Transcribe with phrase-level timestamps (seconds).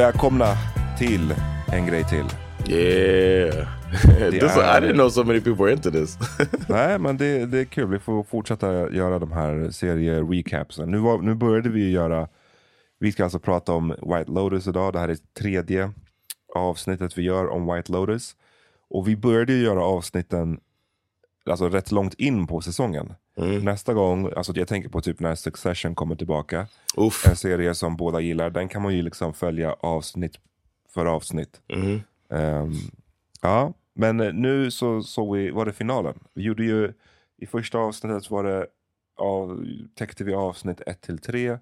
[0.00, 0.46] Välkomna
[0.98, 1.34] till
[1.72, 2.24] en grej till.
[2.74, 3.68] Yeah.
[4.30, 6.18] this, I didn't know so many people were into this.
[6.68, 7.88] Nej, men det, det är kul.
[7.88, 10.90] Vi får fortsätta göra de här serie-recapsen.
[10.90, 12.28] Nu, nu började vi göra,
[13.00, 14.92] vi ska alltså prata om White Lotus idag.
[14.92, 15.92] Det här är tredje
[16.54, 18.36] avsnittet vi gör om White Lotus.
[18.90, 20.60] Och vi började göra avsnitten
[21.50, 23.12] alltså rätt långt in på säsongen.
[23.36, 23.64] Mm.
[23.64, 26.66] Nästa gång, alltså jag tänker på typ när Succession kommer tillbaka.
[26.96, 27.26] Uff.
[27.28, 28.50] En serie som båda gillar.
[28.50, 30.38] Den kan man ju liksom följa avsnitt
[30.94, 31.60] för avsnitt.
[31.68, 32.00] Mm.
[32.28, 32.74] Um,
[33.42, 36.18] ja, men nu så såg vi, var det finalen.
[36.34, 36.92] Vi gjorde ju,
[37.38, 38.66] i första avsnittet var det,
[39.16, 41.58] av, täckte vi avsnitt 1 till 3.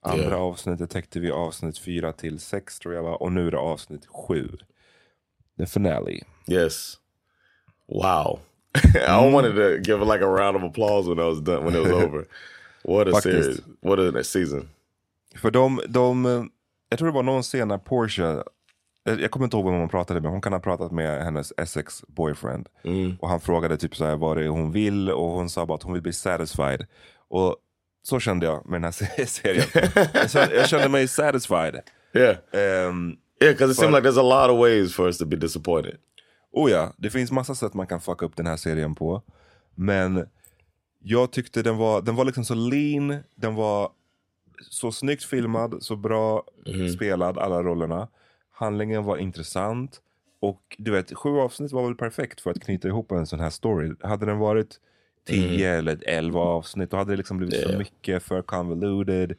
[0.00, 0.42] Andra yeah.
[0.42, 3.22] avsnittet täckte vi avsnitt 4 till 6 tror jag var.
[3.22, 4.48] Och nu är det avsnitt 7.
[5.58, 6.20] The finale.
[6.48, 6.94] Yes.
[7.88, 8.40] Wow.
[9.08, 11.82] I wanted to give like a round of applause when I was done when it
[11.82, 12.26] was over.
[12.82, 13.42] What a Faktiskt.
[13.44, 13.60] series.
[13.80, 14.68] What a season.
[15.36, 16.50] För de, de,
[16.88, 18.42] jag tror det var någon scen när Porsche,
[19.04, 22.04] jag kommer inte ihåg vem hon pratade med, hon kan ha pratat med hennes Essex
[22.06, 22.68] boyfriend.
[22.84, 23.16] Mm.
[23.20, 25.74] Och han frågade typ så här vad det är hon vill och hon sa bara
[25.74, 26.86] att hon vill bli satisfied.
[27.28, 27.56] Och
[28.02, 29.66] så kände jag med den här serien.
[30.14, 31.80] jag, kände, jag kände mig satisfied.
[32.12, 32.36] Yeah.
[32.88, 35.36] Um, yeah, because it seems like there's a lot of ways for us to be
[35.36, 35.96] disappointed.
[36.54, 39.22] Oh ja, det finns massa sätt man kan fucka upp den här serien på.
[39.74, 40.26] Men
[40.98, 43.90] jag tyckte den var, den var liksom så lean, den var
[44.70, 46.88] så snyggt filmad, så bra mm.
[46.88, 48.08] spelad, alla rollerna.
[48.50, 50.00] Handlingen var intressant.
[50.40, 53.50] Och du vet, sju avsnitt var väl perfekt för att knyta ihop en sån här
[53.50, 53.92] story.
[54.00, 54.80] Hade den varit
[55.26, 55.78] tio mm.
[55.78, 57.70] eller elva avsnitt, då hade det liksom blivit yeah.
[57.70, 59.36] för mycket, för convoluted.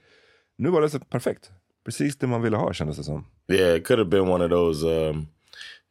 [0.56, 1.52] Nu var det så perfekt.
[1.86, 3.26] Precis det man ville ha kändes det som.
[3.48, 5.28] Yeah, it could have been one of those um,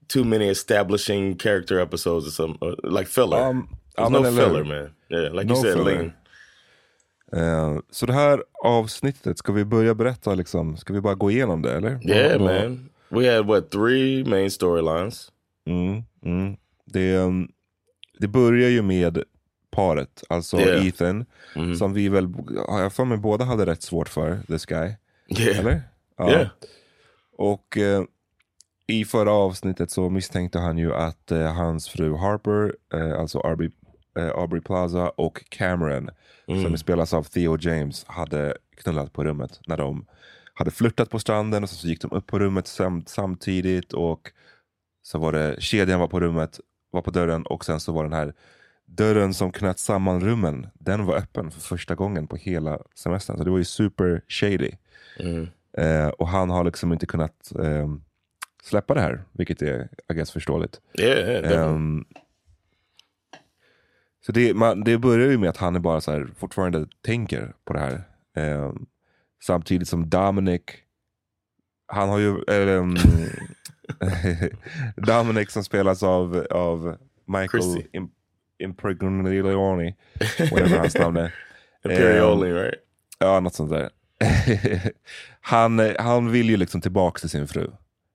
[0.08, 3.38] too many establishing character episodes or some uh, like filler.
[3.38, 4.90] Um, There's no filler man.
[5.10, 6.12] Yeah, like no you said, lean.
[7.36, 10.76] Uh, så det här avsnittet, ska vi börja berätta liksom?
[10.76, 12.10] Ska vi bara gå igenom det eller?
[12.10, 12.90] Yeah Vad, man.
[13.08, 15.32] We had what, three main storylines.
[15.66, 16.56] Mm, mm.
[16.84, 17.48] Det, um,
[18.18, 19.22] det börjar ju med
[19.70, 20.86] paret, alltså yeah.
[20.86, 21.24] Ethan.
[21.56, 21.74] Mm.
[21.74, 22.28] Som vi väl,
[22.66, 24.92] jag för mig båda hade rätt svårt för, this guy.
[25.28, 25.58] Yeah.
[25.58, 25.82] Eller?
[26.16, 26.30] Ja.
[26.30, 26.48] Yeah.
[27.36, 28.04] Och uh,
[28.86, 33.70] i förra avsnittet så misstänkte han ju att uh, hans fru Harper, uh, alltså Aubrey,
[34.18, 36.10] uh, Aubrey Plaza och Cameron,
[36.48, 36.62] mm.
[36.62, 40.06] som spelas av Theo James, hade knullat på rummet när de
[40.54, 44.32] hade flörtat på stranden och så, så gick de upp på rummet sam samtidigt och
[45.02, 48.12] så var det kedjan var på rummet, var på dörren och sen så var den
[48.12, 48.34] här
[48.86, 53.38] dörren som knöt samman rummen, den var öppen för första gången på hela semestern.
[53.38, 54.70] Så det var ju super shady.
[55.18, 55.48] Mm.
[56.18, 58.02] och han har liksom inte kunnat um,
[58.64, 60.80] släppa det här, vilket är I guess, förståeligt.
[60.98, 62.04] Yeah, yeah, um,
[64.26, 67.54] så det, man, det börjar ju med att han är bara så här, fortfarande tänker
[67.64, 68.02] på det här.
[68.36, 68.86] Um,
[69.42, 70.62] samtidigt som Dominic,
[71.86, 72.96] han har ju, um,
[74.96, 76.96] Dominic som spelas av, av
[77.26, 78.10] Michael Im,
[78.58, 79.94] Impregnolioni,
[80.50, 81.34] whatever hans namn är.
[81.84, 82.74] Imperioli, um, right?
[83.18, 83.90] Ja, något sånt där.
[85.40, 87.70] han, han vill ju liksom tillbaka till sin fru.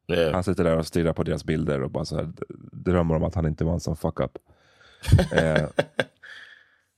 [0.10, 0.34] Yeah.
[0.34, 2.30] Han sitter där och stirrar på deras bilder och bara så här,
[2.72, 4.38] drömmer om att han inte var en sån fuck up.
[5.32, 5.68] eh,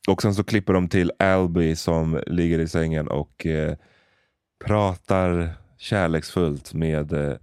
[0.07, 3.75] och sen så klipper de till Alby som ligger i sängen och eh,
[4.65, 7.37] pratar kärleksfullt med, eh,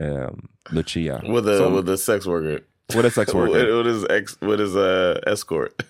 [0.00, 1.22] um, Lucia.
[1.22, 2.60] With a, Som, with a sex worker.
[2.94, 3.52] With a sex worker.
[3.66, 5.82] with, with his, ex, with his uh, escort.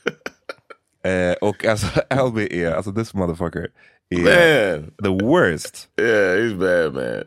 [1.04, 3.68] eh, och alltså Albie är, alltså this motherfucker
[4.10, 4.92] är man.
[5.02, 5.88] the worst.
[6.00, 7.24] Yeah, he's bad man.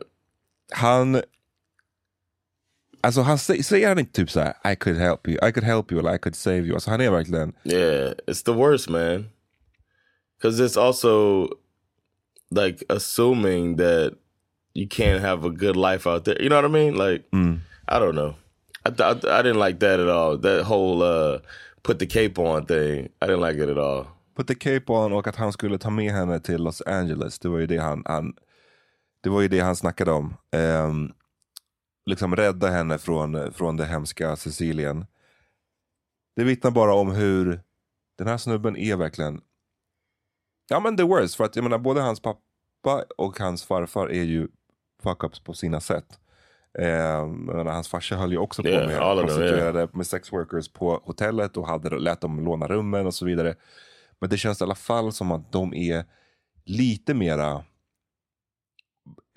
[0.72, 1.22] Han
[3.06, 6.00] Alltså han säger han inte typ såhär I could help you, I could help you
[6.00, 6.74] eller I could save you.
[6.74, 9.28] Alltså han är verkligen Yeah, it's the worst man.
[10.42, 11.48] Cause it's also
[12.50, 14.12] like assuming that
[14.74, 16.42] you can't have a good life out there.
[16.42, 16.94] You know what I mean?
[16.94, 17.60] Like mm.
[17.88, 18.34] I don't know.
[18.84, 20.38] I, I, I didn't like that at all.
[20.38, 21.38] That whole uh,
[21.82, 23.08] put the cape on thing.
[23.22, 24.06] I didn't like it at all.
[24.34, 27.38] Put the cape on och att han skulle ta med henne till Los Angeles.
[27.38, 28.34] Det var ju det han, han
[29.22, 30.34] det var ju det han snackade om.
[30.52, 31.12] Um,
[32.06, 35.06] liksom rädda henne från, från det hemska Sicilien.
[36.36, 37.60] Det vittnar bara om hur
[38.18, 39.40] den här snubben är verkligen,
[40.68, 41.34] ja men the worst.
[41.34, 44.48] För att jag menar både hans pappa och hans farfar är ju
[45.02, 46.20] fuck-ups på sina sätt.
[46.78, 49.90] Eh, menar, hans farsa höll ju också på yeah, med prostituerade, yeah.
[49.92, 53.54] med sex workers på hotellet och hade, lät dem låna rummen och så vidare.
[54.18, 56.04] Men det känns i alla fall som att de är
[56.64, 57.64] lite mera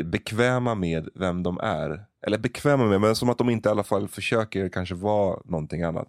[0.03, 2.05] bekväma med vem de är.
[2.27, 5.83] Eller bekväma med, men som att de inte i alla fall försöker kanske vara någonting
[5.83, 6.07] annat.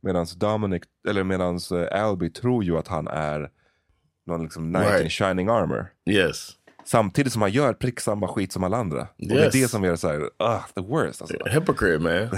[0.00, 3.50] Medan Dominic, eller medans uh, Albie tror ju att han är
[4.26, 5.04] någon liksom knight right.
[5.04, 5.86] in shining armor.
[6.10, 6.52] Yes.
[6.84, 8.98] Samtidigt som han gör prick samma skit som alla andra.
[8.98, 9.32] Yes.
[9.32, 11.22] Och det är det som gör det så här, uh, the worst.
[11.22, 11.36] Alltså.
[11.46, 12.28] Hypocrite man.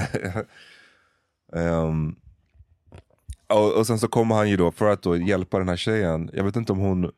[1.62, 2.16] um,
[3.48, 6.30] och, och sen så kommer han ju då för att då hjälpa den här tjejen.
[6.32, 7.10] Jag vet inte om hon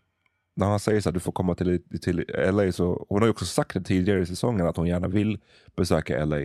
[0.55, 3.31] när han säger så att du får komma till, till LA, så hon har ju
[3.31, 5.39] också sagt det tidigare i säsongen att hon gärna vill
[5.77, 6.41] besöka LA.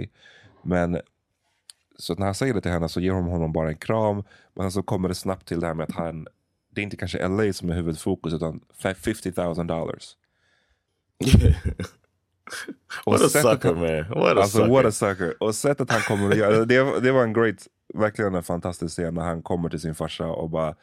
[0.64, 1.02] Men
[1.98, 4.24] så när han säger det till henne så ger hon honom bara en kram.
[4.54, 6.28] Men så kommer det snabbt till det här med att han,
[6.70, 10.16] det är inte kanske LA som är huvudfokus utan 50 000 dollars.
[13.06, 14.10] what a sucker han, man.
[14.20, 14.72] What a alltså, sucker.
[14.74, 15.44] What a sucker.
[15.44, 19.14] Och sättet han kommer att göra, det, det var en great, verkligen en fantastisk scen
[19.14, 20.76] när han kommer till sin farsa och bara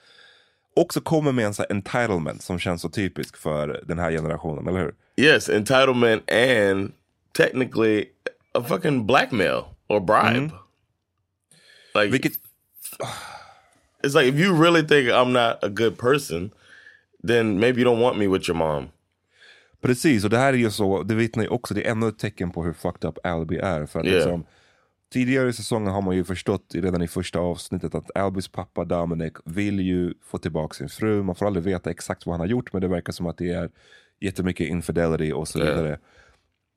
[0.77, 4.79] också kommer med en så entitlement som känns så typisk för den här generationen, eller
[4.79, 4.95] hur?
[5.17, 6.93] Yes, entitlement and
[7.33, 8.05] technically
[8.55, 10.37] a fucking blackmail or bribe.
[10.37, 10.51] Mm.
[11.95, 12.33] Like, Vilket...
[14.03, 16.51] it's like if you really think I'm not a good person,
[17.27, 18.89] then maybe you don't want me with your mom.
[19.81, 22.19] Precis, och det här är ju så, det vittnar ju också, det är ännu ett
[22.19, 23.87] tecken på hur fucked up Albie är.
[23.87, 24.17] För att yeah.
[24.17, 24.45] liksom,
[25.13, 29.33] Tidigare i säsongen har man ju förstått redan i första avsnittet att Albys pappa Dominic
[29.45, 31.23] vill ju få tillbaka sin fru.
[31.23, 33.51] Man får aldrig veta exakt vad han har gjort men det verkar som att det
[33.51, 33.71] är
[34.21, 35.89] jättemycket infidelity och så vidare.
[35.89, 36.01] Yeah.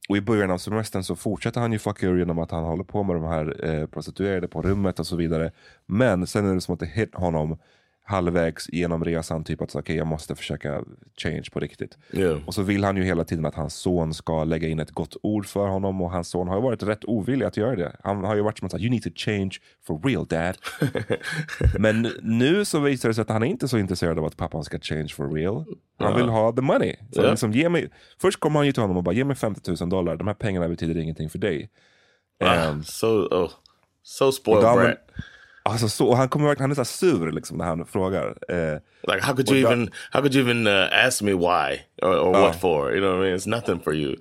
[0.09, 2.83] Och i början av semestern så fortsätter han ju fucka ur genom att han håller
[2.83, 5.51] på med de här eh, prostituerade på rummet och så vidare.
[5.85, 7.57] Men sen är det som att det hit honom
[8.09, 10.83] halvvägs genom resan typ att okay, jag måste försöka
[11.17, 11.97] change på riktigt.
[12.11, 12.39] Yeah.
[12.45, 15.15] Och så vill han ju hela tiden att hans son ska lägga in ett gott
[15.23, 17.95] ord för honom och hans son har ju varit rätt ovillig att göra det.
[18.03, 19.51] Han har ju varit som att you need to change
[19.87, 20.57] for real dad.
[21.79, 24.63] Men nu så visar det sig att han är inte så intresserad av att pappan
[24.63, 25.65] ska change for real.
[25.97, 26.95] Han vill ha the money.
[27.11, 27.31] Så yeah.
[27.31, 27.89] liksom, ge mig,
[28.21, 30.33] först kommer han ju till honom och bara ge mig 50 000 dollar, de här
[30.33, 31.69] pengarna betyder ingenting för dig.
[32.43, 33.49] Ah, um, so, oh,
[34.03, 34.97] so spoiled brat.
[35.71, 38.37] Alltså så, och han kommer verkligen, han är så sur liksom när han frågar.
[38.49, 38.79] Eh,
[39.13, 42.35] like how could you even, how could you even uh, ask me why or, or
[42.35, 42.91] uh, what for?
[42.91, 43.35] You know what I mean?
[43.35, 44.15] It's nothing for you.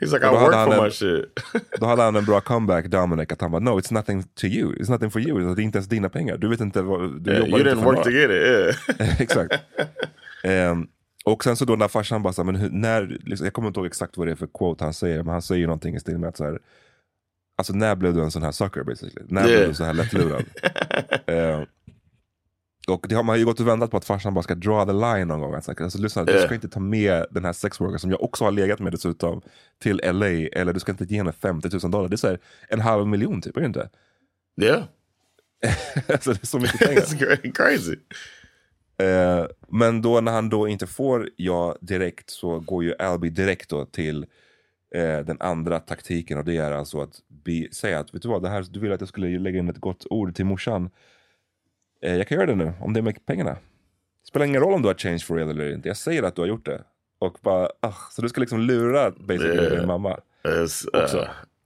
[0.00, 1.24] He's like I work for en, my shit.
[1.80, 4.74] då hade han en bra comeback Dominic att han bara no it's nothing to you,
[4.74, 5.54] it's nothing for you.
[5.54, 6.36] Det är inte ens dina pengar.
[6.36, 8.76] Du vet inte vad, du yeah, jobbar You didn't work to get it.
[8.98, 9.20] Yeah.
[9.20, 9.54] Exakt.
[10.44, 10.88] Um,
[11.24, 13.80] och sen så då när farsan bara, så, men hur, när, liksom, jag kommer inte
[13.80, 16.18] ihåg exakt vad det är för quote han säger, men han säger någonting i stil
[16.18, 16.58] med att så här,
[17.62, 19.26] Alltså när blev du en sån här sucker basically?
[19.28, 19.58] När yeah.
[19.58, 20.44] blev du så här lättlurad?
[21.26, 21.62] eh,
[22.88, 24.92] och det har man ju gått och väntat på att farsan bara ska draw the
[24.92, 25.54] line någon gång.
[25.54, 26.40] Alltså, lyssna, yeah.
[26.40, 29.42] du ska inte ta med den här sexworker som jag också har legat med dessutom
[29.82, 30.26] till LA.
[30.26, 32.08] Eller du ska inte ge henne 50 000 dollar.
[32.08, 32.38] Det är så här,
[32.68, 33.90] en halv miljon typ, är det inte?
[34.54, 34.66] Ja.
[34.66, 34.84] Yeah.
[36.08, 37.00] alltså det är så mycket pengar.
[37.02, 37.96] It's crazy.
[38.98, 43.70] Eh, men då när han då inte får ja direkt så går ju Albie direkt
[43.70, 44.26] då till
[44.94, 48.42] eh, den andra taktiken och det är alltså att be, säga att vet du vad,
[48.42, 50.90] det här, du vill att jag skulle lägga in ett gott ord till morsan.
[52.02, 53.50] Eh, jag kan göra det nu, om det är med pengarna.
[53.52, 55.88] Det spelar ingen roll om du har change for real eller inte.
[55.88, 56.84] Jag säger att du har gjort det.
[57.18, 59.76] Och bara, ah, så du ska liksom lura basically yeah.
[59.76, 60.20] din mamma.
[60.44, 61.20] It's, uh,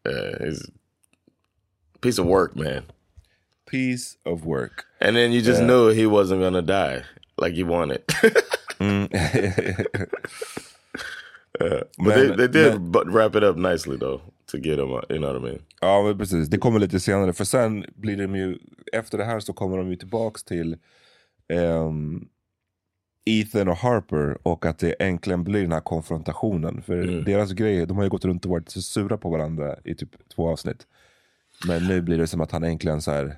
[0.09, 0.55] uh,
[2.01, 2.83] piece of work man.
[3.71, 4.85] Piece of work.
[5.01, 7.05] And then you just uh, knew he wasn't gonna die
[7.43, 8.03] like you wanted.
[8.79, 9.09] mm.
[11.61, 14.21] Uh, but men, they, they did men, wrap it up nicely though.
[14.51, 15.59] To get them, you know what I mean?
[15.81, 17.33] Ja men precis, det kommer lite senare.
[17.33, 18.59] För sen blir de ju,
[18.93, 20.77] efter det här så kommer de ju tillbaks till
[21.53, 22.29] um,
[23.25, 26.83] Ethan och Harper och att det äntligen blir den här konfrontationen.
[26.83, 27.25] För Mm.
[27.25, 30.11] deras grej, de har ju gått runt och varit så sura på varandra i typ
[30.35, 30.87] två avsnitt.
[31.67, 33.37] Men nu blir det som att han äntligen så här,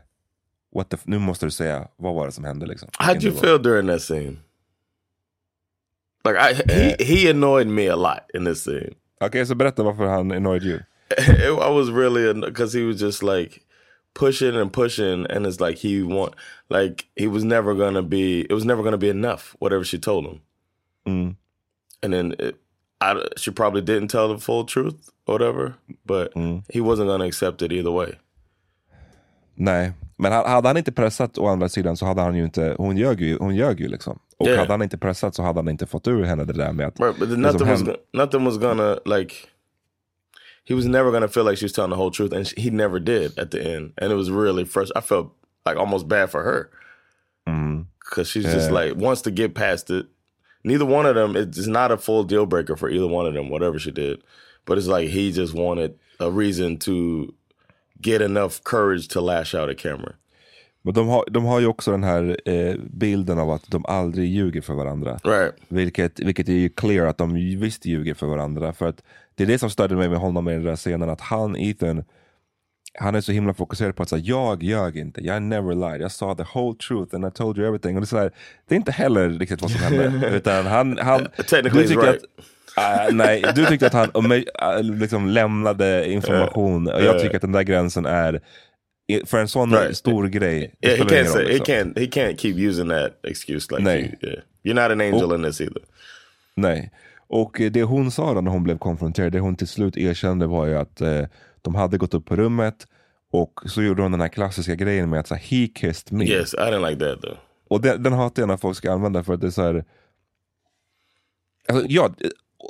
[0.75, 2.89] what the nu måste du säga, vad var det som hände liksom?
[2.89, 4.37] How'd you feel during that scene?
[6.25, 8.95] Like I, he he annoyed me a lot in this scene.
[9.21, 10.79] Okej, så berätta varför han annoyed you.
[11.67, 13.61] I was really because he was just like
[14.15, 16.35] pushing and pushing, and it's like he want
[16.71, 18.41] like he was never gonna be.
[18.41, 19.57] It was never gonna be enough.
[19.61, 20.41] Whatever she told him,
[21.07, 21.37] Mm.
[22.03, 22.55] and then it,
[23.01, 25.73] I, she probably didn't tell the full truth or whatever,
[26.07, 26.33] but
[26.69, 28.15] he wasn't gonna accept it either way.
[29.55, 32.75] Nej, men ha- hade han inte pressat å andra sidan så hade han ju inte,
[32.79, 34.19] hon ljög ju, hon ljög ju liksom.
[34.39, 34.59] Och Yeah.
[34.59, 37.01] hade han inte pressat så hade han inte fått ur henne det där med att...
[37.01, 39.35] Right, but det nothing was nothing was gonna like.
[40.65, 42.71] He was never gonna feel like she was telling the whole truth, and she, he
[42.71, 43.93] never did at the end.
[43.97, 44.93] And it was really first.
[44.95, 45.33] I felt
[45.67, 46.71] like almost bad for her
[47.47, 47.87] mm.
[48.01, 50.07] because she's just like wants to get past it.
[50.65, 51.37] Neither one of them.
[51.37, 53.49] It's not a full deal breaker for either one of them.
[53.49, 54.23] Whatever she did,
[54.67, 57.35] but it's like he just wanted a reason to
[58.01, 60.15] get enough courage to lash out at Cameron.
[60.89, 64.29] Men de har, de har ju också den här eh, bilden av att de aldrig
[64.29, 65.19] ljuger för varandra.
[65.25, 65.55] Right.
[65.69, 68.73] Vilket, vilket är ju clear att de visst ljuger för varandra.
[68.73, 69.03] För att
[69.35, 71.11] det är det som störde mig med honom i den där scenen.
[71.11, 72.05] Att han, Ethan,
[72.99, 76.13] han är så himla fokuserad på att säga jag ljög inte, jag never lied, jag
[76.13, 77.97] sa the whole truth and I told you everything.
[77.97, 78.33] Och det, är så här,
[78.69, 80.29] det är inte heller riktigt vad som hände.
[80.37, 82.23] utan han, han, Technically du tycker right.
[82.77, 86.89] att, äh, nej, du tyckte att han äh, liksom lämnade information.
[86.93, 88.41] Och jag tycker att den där gränsen är,
[89.25, 89.97] för en sån Right.
[89.97, 91.75] stor grej, Yeah, he can't say he liksom.
[91.75, 94.19] can't he can't keep using that excuse like Nej.
[94.23, 94.43] you, yeah.
[94.63, 95.83] You're not an angel in this either.
[96.55, 96.91] Nej.
[97.27, 100.47] Och eh, det hon sa då när hon blev konfronterad, det hon till slut erkände
[100.47, 101.23] var ju att eh,
[101.63, 102.87] de hade gått upp på rummet
[103.33, 106.25] och så gjorde hon den här klassiska grejen med att säga he kissed me.
[106.25, 107.39] Yes, I didn't like that though.
[107.69, 109.85] Och den, den hatar jag när folk ska använda för att det är så här.
[111.69, 112.11] Alltså, ja,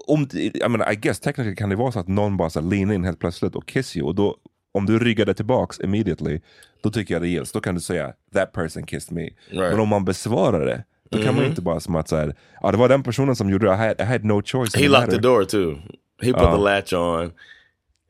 [0.07, 2.93] om, I, mean, I guess technically kan det vara så att någon bara så lean
[2.93, 4.07] in helt plötsligt och kiss you.
[4.07, 4.37] Och då,
[4.73, 6.41] om du ryggade tillbaks immediately,
[6.83, 7.53] då tycker jag det gills.
[7.53, 9.31] Då kan du säga that person kissed me.
[9.53, 12.79] Men om man besvarar det, då kan man inte bara som att här, ja det
[12.79, 14.75] var den personen som gjorde det, I had, I had no choice.
[14.75, 15.79] He the locked the matter." door too.
[16.23, 17.33] He put the latch on,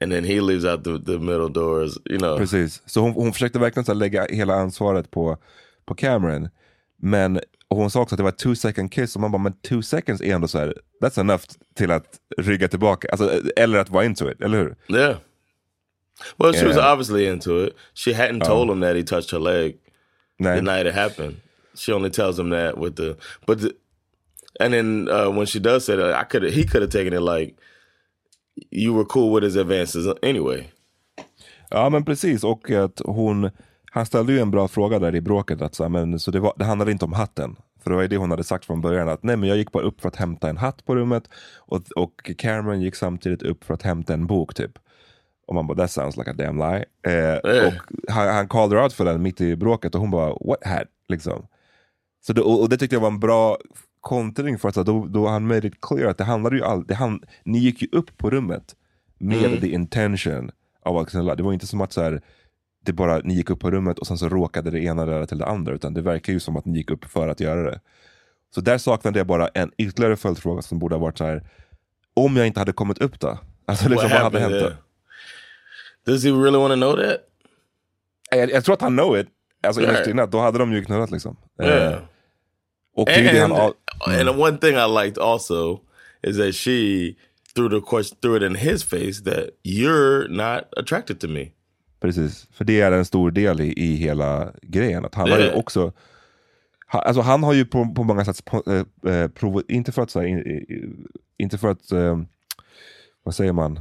[0.00, 1.98] and then he leaves out the, the middle doors.
[2.04, 2.82] You know, Precis.
[2.86, 5.36] Så hon, hon försökte verkligen så lägga hela ansvaret på,
[5.86, 6.48] på Cameron.
[7.02, 9.52] Men och hon sa också att det var two second kiss och man bara, men
[9.52, 11.42] two seconds är ändå så här, that's enough
[11.74, 12.06] till att
[12.38, 13.08] rygga tillbaka.
[13.08, 14.96] Alltså, eller att vara into it, eller hur?
[14.98, 15.16] yeah.
[16.38, 16.92] Well, she was Yeah.
[16.92, 17.76] obviously into it.
[17.94, 19.76] She hadn't told him that he touched her leg
[20.40, 20.56] Nej.
[20.56, 21.36] the night it happened.
[21.74, 23.72] She only tells him that with the but the,
[24.60, 27.20] and then uh, when she does say that, I could he could have taken it
[27.22, 27.54] like
[28.70, 30.66] you were cool with his advances anyway.
[31.70, 33.50] Ja men precis, och att hon,
[33.90, 36.40] han ställde ju en bra fråga där i bråket, att så, här, men, så det,
[36.40, 37.56] var, det handlade inte om hatten.
[37.82, 39.72] För det var ju det hon hade sagt från början, att nej men jag gick
[39.72, 41.24] bara upp för att hämta en hatt på rummet
[41.56, 44.78] och, och Cameron gick samtidigt upp för att hämta en bok typ.
[45.48, 46.84] Och man bara, that sounds like a damn lie.
[47.06, 47.72] Eh, Och
[48.08, 50.88] han, han called her out för den mitt i bråket och hon bara, what hat?
[51.08, 51.46] Liksom.
[52.26, 53.58] Så det, och, och det tyckte jag var en bra
[54.00, 56.94] kontring för att då, då han made it clear att det handlade ju all, det
[56.94, 58.74] han, ni gick ju upp på rummet
[59.18, 60.50] med the intention
[60.84, 61.34] av att knulla.
[61.34, 62.22] Det var inte som att så här,
[62.84, 65.38] det bara, ni gick upp på rummet och sen så råkade det ena röra till
[65.38, 65.74] det andra.
[65.74, 67.80] Utan det verkar ju som att ni gick upp för att göra det.
[68.54, 71.42] Så där saknade jag bara en ytterligare följdfråga som borde ha varit så här.
[72.14, 73.38] Om jag inte hade kommit upp då?
[73.66, 74.70] Alltså liksom, vad hade hänt då?
[76.06, 77.20] Does he really want to know that?
[78.30, 79.26] Jag, jag tror att han know it.
[79.66, 80.10] Alltså Nej.
[80.10, 81.36] innerst då hade de ju knullat liksom.
[81.62, 81.92] Yeah.
[81.92, 81.98] Eh,
[82.96, 83.74] och är ju det han, And, av-
[84.06, 85.80] and one thing I liked also
[86.22, 87.14] is that she
[87.54, 91.50] threw the question threw it in his face that you're not attracted to me.
[92.00, 95.04] Precis, för det är en stor del i, i hela grejen.
[95.04, 95.58] Att han har ju Yeah.
[95.58, 95.92] också,
[96.92, 100.10] ha, alltså han har ju på, på många sätt eh, eh, prov, inte för att,
[100.10, 100.92] så här, in, i-
[101.38, 102.18] inte för att, eh,
[103.22, 103.80] vad säger man?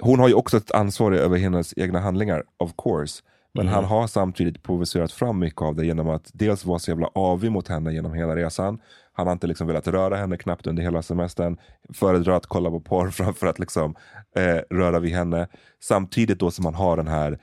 [0.00, 3.22] Hon har ju också ett ansvar över hennes egna handlingar, of course.
[3.54, 7.06] Men han har samtidigt provocerat fram mycket av det genom att dels vara så jävla
[7.14, 8.80] avig mot henne genom hela resan.
[9.12, 11.56] Han har inte liksom velat röra henne knappt under hela semestern.
[11.94, 13.94] Föredrar att kolla på porr framför att liksom,
[14.36, 15.48] eh, röra vid henne.
[15.82, 17.38] Samtidigt då som han har den här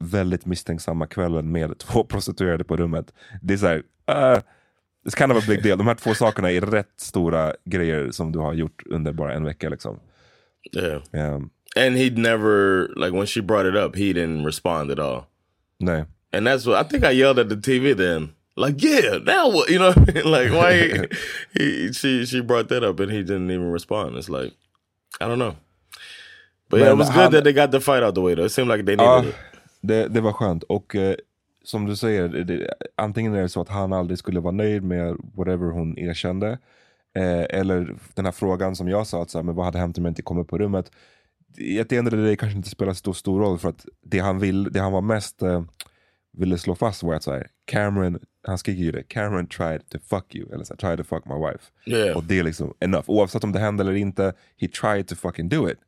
[0.00, 3.12] väldigt misstänksamma kvällen med två prostituerade på rummet.
[3.42, 4.40] Det är så här, uh,
[5.06, 5.78] it's kind of a big deal.
[5.78, 9.44] De här två sakerna är rätt stora grejer som du har gjort under bara en
[9.44, 9.68] vecka.
[9.68, 10.00] Liksom.
[10.76, 11.34] Yeah.
[11.34, 15.26] Um, And he'd never like when she brought it up, he didn't respond at all.
[15.80, 16.04] nej.
[16.34, 18.32] And that's what I think I yelled at the TV then.
[18.56, 19.68] Like, yeah, now what?
[19.70, 20.24] You know, what I mean?
[20.30, 20.90] like why he,
[21.86, 24.16] he she she brought that up and he didn't even respond.
[24.16, 24.52] It's like
[25.20, 25.56] I don't know.
[26.70, 28.34] But yeah, Man, it was han- good that they got the fight out the way
[28.34, 28.44] though.
[28.46, 29.34] It seemed like they needed Ja, it.
[29.82, 30.62] det, det var skönt.
[30.62, 31.14] Och eh,
[31.64, 35.16] som du säger, det, antingen är det så att han aldrig skulle vara nöjd med
[35.34, 36.58] whatever hon erkände.
[37.14, 39.98] Eh, eller den här frågan som jag sa, att så här, men vad hade hänt
[39.98, 40.90] om jag inte kom upp på rummet?
[41.80, 44.18] At the end of the day kanske inte spelar så stor roll för att det
[44.18, 45.62] han, vill, det han var mest eh,
[46.32, 49.98] ville slå fast var att så här, Cameron, han skriker ju det, Cameron tried to
[49.98, 51.64] fuck you, eller så här, tried to fuck my wife.
[51.86, 52.16] Yeah.
[52.16, 55.48] Och det är liksom enough, oavsett om det hände eller inte, he tried to fucking
[55.48, 55.78] do it.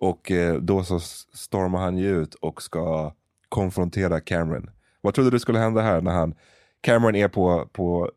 [0.00, 1.00] Och eh, då så
[1.34, 3.14] stormar han ju ut och ska
[3.48, 4.70] konfrontera Cameron.
[5.00, 6.34] Vad trodde du skulle hända här när han,
[6.80, 8.10] Cameron är på, på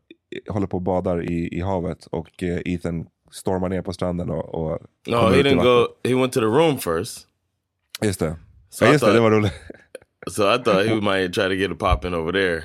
[0.48, 4.54] håller på och badar i, i havet och eh, Ethan stormar ner på stranden och,
[4.54, 5.86] och No, he didn't go.
[6.08, 7.26] He went to the room first.
[8.02, 8.36] Just det.
[8.70, 9.52] So ja, just det, det thought- var roligt.
[10.30, 12.64] So I thought he might try to get a pop in over there.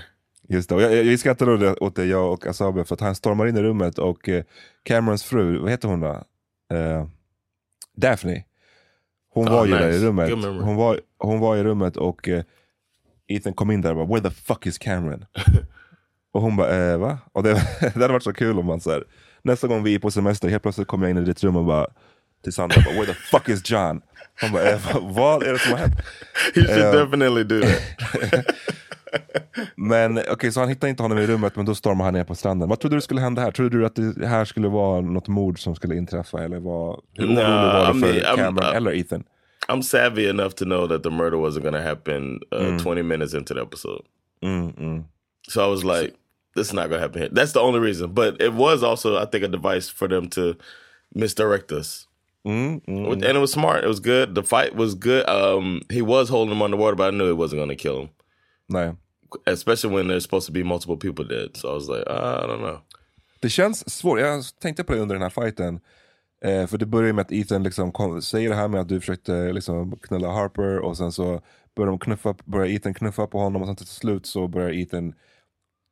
[0.49, 0.75] Just det.
[0.75, 3.47] Och jag, jag, jag skrattade åt det, det, jag och Asabe, för att han stormar
[3.47, 4.43] in i rummet och eh,
[4.83, 6.23] Camerons fru, vad heter hon då?
[6.75, 7.07] Eh,
[7.95, 8.43] Daphne.
[9.33, 9.83] Hon Oh, var ju nice.
[9.85, 10.31] där i rummet.
[10.63, 12.43] Hon var, hon var i rummet och eh,
[13.27, 15.25] Ethan kom in där och bara, where the fuck is Cameron?
[16.31, 17.17] och hon bara, eh, va?
[17.31, 19.03] Och det, det hade varit så kul om man så här,
[19.47, 21.65] nästa gång vi är på semester, helt plötsligt kommer jag in i ditt rum och
[21.65, 21.87] bara,
[22.43, 24.01] till Sandra, bara, where the fuck is John?
[24.41, 25.95] Hon bara, eh, vad- är det som har hänt?
[26.55, 26.93] He should Yeah.
[27.05, 28.45] definitely do that.
[29.75, 32.35] Men okej, så han hittar inte honom i rummet, men då stormar han ner på
[32.35, 32.69] stranden.
[32.69, 33.51] Vad trodde du skulle hända här?
[33.51, 36.43] Trodde du att det här skulle vara något mord som skulle inträffa?
[36.43, 39.23] Eller vad, hur orolig var du för Cameron eller Ethan?
[39.67, 43.33] I'm savvy enough to know that the murder wasn't going to happen uh, 20 minutes
[43.33, 44.01] into the episode.
[44.43, 45.03] Mm, mm.
[45.49, 46.13] So I was like,
[46.57, 47.29] this is not to happen here.
[47.31, 48.13] That's the only reason.
[48.13, 50.55] But it was also, I think, a device for them to
[51.13, 52.07] misdirect us.
[52.45, 53.11] Mm, mm.
[53.11, 53.83] And it was smart.
[53.83, 54.35] It was good.
[54.35, 55.27] The fight was good.
[55.27, 58.09] Um, he was holding him underwater, but I knew it wasn't to kill him.
[58.69, 58.95] Nej.
[59.45, 61.57] Especially when there's supposed to be multiple people dead.
[61.57, 62.81] So I was like, "Ah, I don't know.
[63.39, 65.79] Det känns svårt, jag tänkte på det under den här fighten.
[66.41, 68.99] Eh, för det börjar med att Ethan liksom kom, säger det här med att du
[68.99, 71.41] försökte liksom knulla Harper och sen så
[71.75, 75.13] börjar, de knuffa, börjar Ethan knuffa på honom och sen till slut så börjar Ethan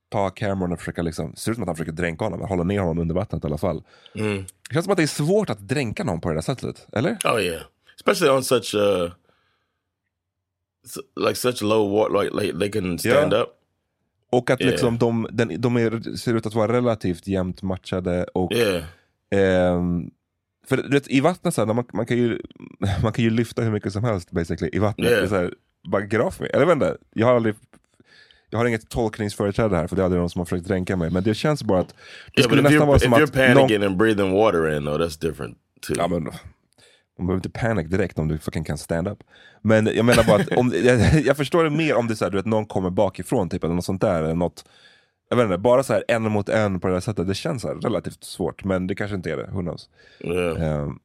[0.09, 2.79] ta Cameron och försöka liksom, ser ut som att han försöker dränka honom, hålla ner
[2.79, 3.83] honom under vattnet i alla fall.
[4.15, 4.45] Mm.
[4.69, 7.17] Det känns som att det är svårt att dränka någon på det där sättet, eller?
[7.25, 7.62] Oh yeah,
[7.95, 9.12] especially on such uh,
[11.27, 13.43] like such low water, like, like they can stand Yeah.
[13.43, 13.50] up.
[14.29, 14.71] Och att Yeah.
[14.71, 18.84] liksom de, den, de är, ser ut att vara relativt jämnt matchade och Yeah,
[19.30, 20.12] Ehm,
[20.67, 22.41] för du vet, i vattnet, så här, man, man, kan ju,
[23.03, 25.10] man kan ju lyfta hur mycket som helst basically i vattnet.
[25.10, 25.19] Yeah.
[25.19, 25.53] Det är så här,
[25.88, 26.49] bara graf mig.
[26.53, 27.56] Eller inte, jag har aldrig
[28.56, 31.10] jag har inget tolkningsföreträde här för det är aldrig någon som har försökt dränka mig.
[31.10, 32.48] Men det känns bara att det yeah.
[32.48, 34.86] Skulle if nästan you're vara if som you're att panicking någon, and breathing water in,
[34.86, 35.96] though, that's different too.
[35.98, 39.24] ja, men, Man behöver inte panic direkt om du fucking kan stand up.
[39.62, 42.26] Men jag menar bara att om, jag, jag förstår det mer om det är så
[42.26, 44.24] här, du vet, någon kommer bakifrån typ, eller något sånt där.
[44.24, 44.65] Eller något,
[45.30, 47.62] jag vet inte, bara så här en mot en på det här sättet, det känns
[47.62, 48.63] så här relativt svårt.
[48.63, 49.89] Men det kanske inte är det, who knows.
[50.20, 50.62] yeah.
[50.62, 51.00] Ehm,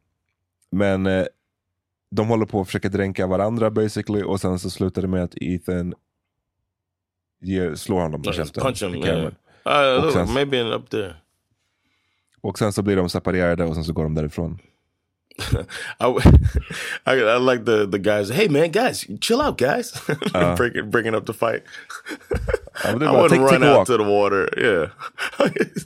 [0.71, 1.25] men eh,
[2.11, 5.35] de håller på att försöka dränka varandra basically och sen så slutar det med att
[5.37, 5.95] Ethan
[7.41, 8.63] ger, slår honom i Like, käften.
[8.63, 8.95] punch him.
[8.95, 9.25] i Yeah.
[9.67, 11.15] Uh, Och look, sen- maybe up there.
[12.43, 14.59] Och sen så blir de separerade och sen så går de därifrån.
[16.01, 16.05] I,
[17.07, 18.31] I, I like the the guys.
[18.31, 19.93] Hey man, guys, chill out, guys.
[20.35, 20.55] Uh.
[20.57, 21.63] bringing bringing up the fight.
[22.85, 24.49] I är bara, wouldn't take, run take out to the water.
[24.59, 24.91] Yeah,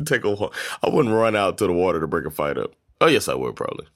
[0.06, 0.54] take a walk.
[0.82, 2.70] I wouldn't run out to the water to break a fight up.
[3.00, 3.86] Oh yes, I would probably.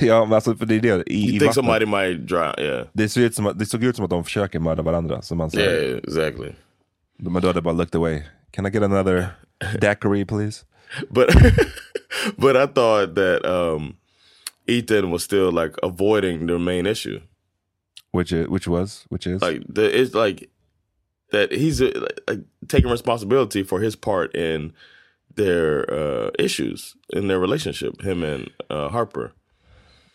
[0.00, 1.02] ja, men alltså, för det är det.
[1.12, 2.54] I, You i think somebody might drown?
[2.58, 5.22] Yeah, det, ser ut som det såg ut som att de försöker mörda varandra.
[5.22, 6.52] Så man säger, yeah, exactly.
[7.18, 8.22] Då hade bara looked away.
[8.52, 9.30] Can I get another
[9.80, 10.64] daiquiri please?
[11.10, 11.28] But
[12.38, 13.96] but I thought that um,
[14.66, 17.20] Ethan was still like avoiding the main issue.
[18.12, 19.04] Which, i- which was?
[19.08, 19.42] Which is?
[19.42, 20.50] Like the it's like
[21.32, 21.90] that he's uh,
[22.28, 24.72] like, taking responsibility for his part in
[25.36, 29.32] their uh, issues in their relationship, him and uh, Harper.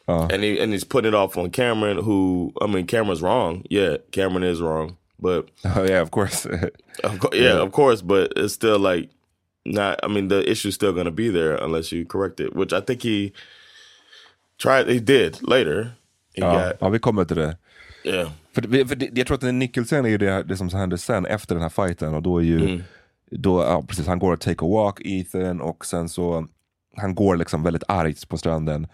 [0.07, 0.27] Ja.
[0.31, 3.63] And he and he's putting it off on Cameron, who I mean, Cameron's wrong.
[3.69, 6.45] Yeah, Cameron is wrong, but Oh, yeah, of course.
[7.03, 9.10] of co- yeah, of course, but it's still like
[9.65, 9.99] not.
[10.03, 12.82] I mean, the issue's still going to be there unless you correct it, which I
[12.82, 13.32] think he
[14.58, 14.88] tried.
[14.88, 15.84] He did later.
[16.34, 17.58] He ja, got ja, vi kommer till det.
[18.03, 18.29] yeah.
[18.55, 21.25] För, för det, jag tror att en nyckelscen är ju det, det som händer sen
[21.25, 22.84] efter den här fighten och då är ju, Mm.
[23.32, 26.47] då, ja, precis, han går och take a walk, Ethan, och sen så,
[26.97, 28.88] han går liksom väldigt argt på stranden.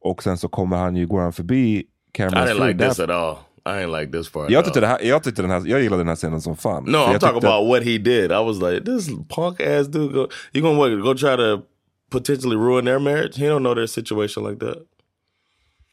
[0.00, 2.66] Och sen så kommer han ju, går han förbi I Camerons didn't fru.
[2.72, 3.36] like this at all.
[3.64, 4.50] I didn't like this part.
[4.50, 6.84] jag tyckte, här, jag tyckte den här, jag gillade den här scenen som fan.
[6.84, 8.32] No, I'm talking about what he did.
[8.32, 10.12] I was like, this punk ass dude.
[10.12, 11.62] Go, you gonna what, go try to
[12.10, 13.36] potentially ruin their marriage?
[13.36, 14.86] He don't know their situation like that.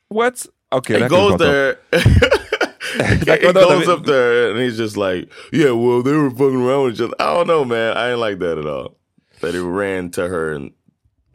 [0.08, 0.46] What?
[0.72, 1.76] Okej, he det här kan vi goes there.
[2.98, 6.32] That- he no, no, goes up there and he's just like, yeah, well, they were
[6.32, 7.16] fucking around with each other.
[7.20, 7.96] I don't know, man.
[7.96, 8.98] I ain't like that at all.
[9.42, 10.72] That he ran to her and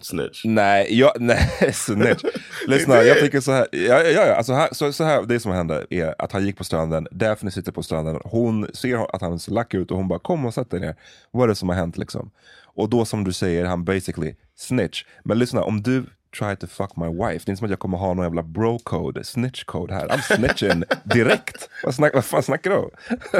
[0.04, 0.44] snitch.
[0.44, 2.24] Nej, jag, nej snitch.
[2.66, 3.66] Lyssna, jag tycker så här.
[3.72, 5.22] Ja, ja, ja, alltså här, så, så här.
[5.22, 9.14] Det som hände är att han gick på stranden, Daphne sitter på stranden, hon ser
[9.14, 10.96] att han ser lack ut och hon bara kom och sätt dig ner.
[11.30, 12.30] Vad är det som har hänt liksom?
[12.76, 15.04] Och då som du säger, han basically snitch.
[15.24, 16.04] Men lyssna, om du
[16.38, 18.42] try to fuck my wife, det är inte som att jag kommer ha någon jävla
[18.42, 20.08] bro-code, snitch-code här.
[20.08, 21.68] I'm snitching direkt.
[21.84, 22.90] Vad, snack, vad fan snackar du om?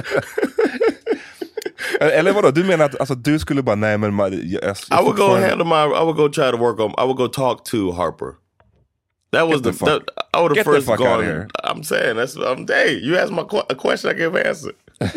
[2.00, 4.18] Eller vadå, du menar att alltså, du skulle bara, nej men...
[4.18, 4.32] Jag,
[4.64, 7.16] jag, I would go handle my, I would go try to work on, I would
[7.16, 8.34] go talk to Harper.
[9.32, 10.02] That was Get the the, fuck- that,
[10.36, 11.48] I would have first gone.
[11.64, 12.36] I'm saying that's.
[12.36, 14.72] I'm hey, you asked my a question, I gave an answer.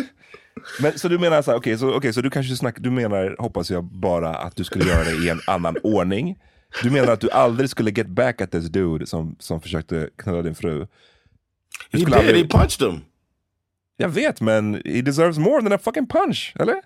[0.81, 3.36] Men, så du menar så här, okej, så, okej, så du kanske snackar, du menar,
[3.39, 6.36] hoppas jag, bara att du skulle göra det i en annan ordning?
[6.83, 10.41] Du menar att du aldrig skulle get back at this dude som, som försökte knulla
[10.41, 10.88] din fru?
[11.91, 12.13] Du He did.
[12.13, 13.01] aldrig- He punched him.
[13.97, 16.81] Jag vet, men he deserves more than a fucking punch, eller?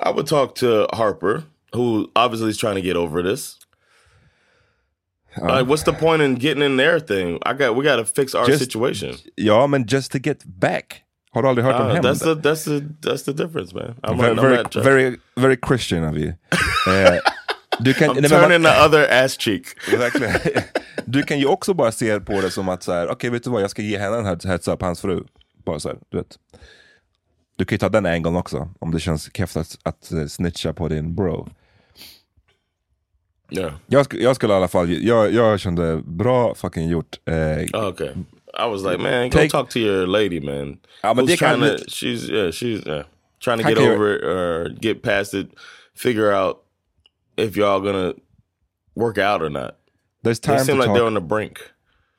[0.00, 3.56] I would talk to Harper, who obviously is trying to get over this.
[5.40, 7.38] Like, what's the point in getting in their thing?
[7.44, 9.16] I got we got to fix our Just- situation.
[9.36, 11.02] Ja, men just to get back.
[11.32, 13.94] Har du aldrig hört Uh, that's the that's the that's the difference, man.
[14.02, 16.34] I'm, very, I'm very, very, very Christian of you.
[16.88, 17.20] Eh,
[17.80, 19.66] du kan, I'm nej, men man- turning the other ass cheek.
[19.98, 20.34] Verkligen.
[21.04, 23.50] Du kan ju också bara se på det som att så här, okej vet du
[23.50, 25.24] vad, jag ska ge henne en heads- up, hans fru.
[25.64, 26.38] Bara så här, du vet.
[27.56, 30.72] Du kan ju ta den angeln också, om det känns keft att, att eh, snitcha
[30.72, 31.48] på din bro.
[33.50, 33.72] Yeah.
[33.86, 37.16] Jag, sk- jag skulle i alla fall, jag, jag kände bra fucking gjort.
[37.24, 38.08] Eh, Okay.
[38.54, 40.78] I was like, man, go Take- talk to your lady, man.
[41.02, 43.04] Ja, men Who's det kan- trying to, she's yeah, she's yeah,
[43.44, 45.46] trying to get over it or get past it,
[45.96, 46.56] figure out
[47.38, 48.12] if y'all gonna
[48.94, 49.70] work out or not.
[50.24, 51.58] there's, They time seem to like they're talk, on the brink.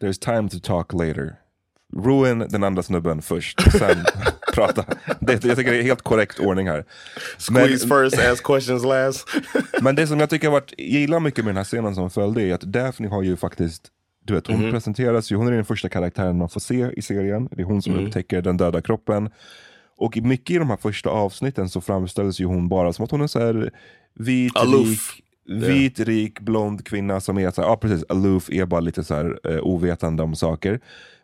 [0.01, 1.37] there's time to talk later.
[1.93, 4.05] Ruin den andra snubben först, sen
[4.53, 4.85] prata.
[5.19, 6.85] Det, jag tycker det är helt korrekt ordning här.
[7.37, 9.27] Squeeze first, ask questions last.
[9.81, 12.53] Men det som jag tycker varit, gillar mycket med den här scenen som följde är
[12.53, 13.87] att Daphne har ju faktiskt,
[14.25, 17.47] du vet hon presenteras ju, hon är den första karaktären man får se i serien.
[17.51, 19.29] Det är hon som upptäcker den döda kroppen.
[19.97, 23.11] Och i mycket i de här första avsnitten så framställs ju hon bara som att
[23.11, 23.71] hon är så här
[24.19, 24.87] vit, Aloof.
[24.87, 25.23] rik,
[25.63, 29.15] vit, rik, blond kvinna som är så här, ja precis, aloof, är bara lite så
[29.15, 30.79] här eh, ovetande om saker.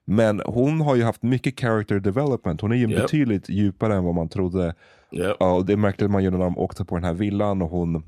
[0.05, 3.01] Men hon har ju haft mycket character development, hon är ju Yep.
[3.01, 4.65] betydligt djupare än vad man trodde.
[5.11, 5.37] yep.
[5.39, 8.03] Ja, och det märkte man ju när de åkte på den här villan och hon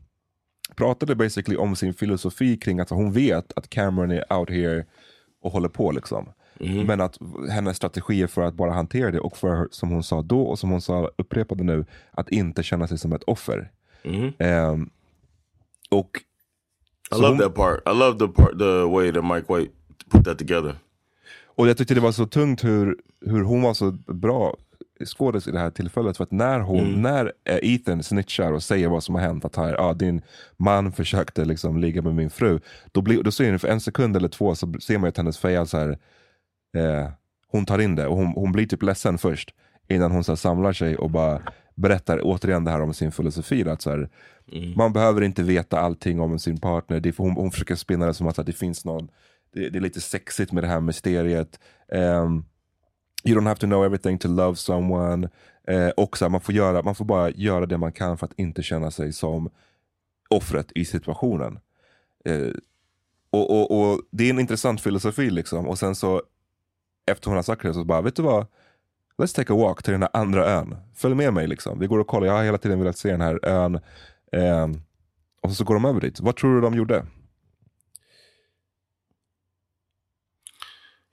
[0.75, 4.85] pratade basically om sin filosofi kring att hon vet att Cameron är out here
[5.41, 6.29] och håller på liksom.
[6.87, 7.17] Men att
[7.51, 10.69] hennes strategier för att bara hantera det och för, som hon sa då och som
[10.69, 13.71] hon sa upprepade nu, att inte känna sig som ett offer.
[14.39, 14.89] Ehm,
[15.89, 16.21] och
[17.11, 17.81] I love hon- that part.
[17.87, 19.71] I love the part, the way that Mike White
[20.09, 20.75] put that together.
[21.45, 24.57] Och jag tyckte det var så tungt hur, hur hon var så bra
[25.05, 26.17] skådis i det här tillfället.
[26.17, 29.55] För att när, hon, när eh, Ethan snitchar och säger vad som har hänt, att
[29.55, 30.21] här, ah, din
[30.57, 32.59] man försökte liksom ligga med min fru.
[32.91, 35.37] Då, blir, då ser ni för en sekund eller två så ser man att hennes
[35.39, 35.89] feja så här,
[36.77, 37.09] eh,
[37.47, 39.53] hon tar in det och hon, hon blir typ ledsen först.
[39.89, 41.41] Innan hon så samlar sig och bara
[41.77, 43.69] berättar återigen det här om sin filosofi.
[43.69, 44.09] Att så här,
[44.75, 46.99] Man behöver inte veta allting om sin partner.
[46.99, 49.09] Det, hon, hon försöker spinna det som att, att det finns någon
[49.53, 51.59] det, det är lite sexigt med det här mysteriet.
[51.91, 52.45] Ehm,
[53.23, 55.29] you don't have to know everything to love someone.
[55.67, 58.25] Eh, och så här, man, får göra, man får bara göra det man kan för
[58.25, 59.49] att inte känna sig som
[60.29, 61.59] offret i situationen.
[62.25, 62.51] Eh,
[63.29, 65.67] och, och, och Det är en intressant filosofi liksom.
[65.67, 66.21] Och sen så
[67.11, 68.45] efter hon har sagt det så bara, vet du vad?
[69.17, 70.75] Let's take a walk till den här andra ön.
[70.95, 71.79] Följ med mig liksom.
[71.79, 73.79] Vi går och kollar, jag har hela tiden velat se den här ön.
[74.31, 74.81] Ehm,
[75.41, 76.19] och så går de över dit.
[76.19, 77.05] Vad tror du de gjorde?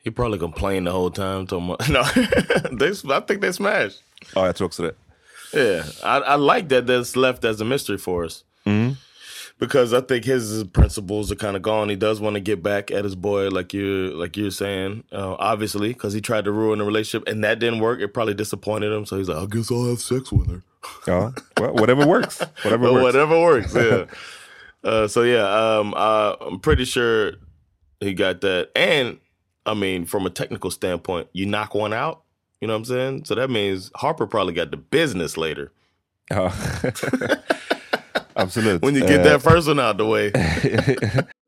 [0.05, 1.47] He probably complained the whole time.
[1.47, 2.05] To my, no,
[2.79, 4.03] they, I think they smashed.
[4.35, 4.95] Ja, jag tror också det.
[5.59, 6.87] Yeah, I, I like that.
[6.87, 8.45] That's left as a mystery for us
[9.59, 11.89] because I think his principles are kind of gone.
[11.89, 15.37] He does want to get back at his boy, like you, like you're saying, uh,
[15.39, 18.01] obviously, because he tried to ruin the relationship and that didn't work.
[18.01, 19.07] It probably disappointed him.
[19.07, 20.63] So he's like, I guess I'll have sex with her.
[21.07, 22.41] Ja, well, whatever works.
[22.63, 23.03] Whatever works.
[23.03, 23.75] whatever works.
[23.75, 24.05] Yeah.
[24.83, 25.47] uh, so yeah,
[25.79, 27.33] um, I'm pretty sure
[28.01, 28.71] he got that.
[28.77, 29.19] And
[29.65, 32.23] I mean, from a technical standpoint, you knock one out.
[32.61, 33.25] You know what I'm saying?
[33.25, 35.71] So that means Harper probably got the business later
[36.31, 36.51] Ja.
[38.37, 38.83] Absolut.
[38.83, 40.33] when you get that uh, first one out the way.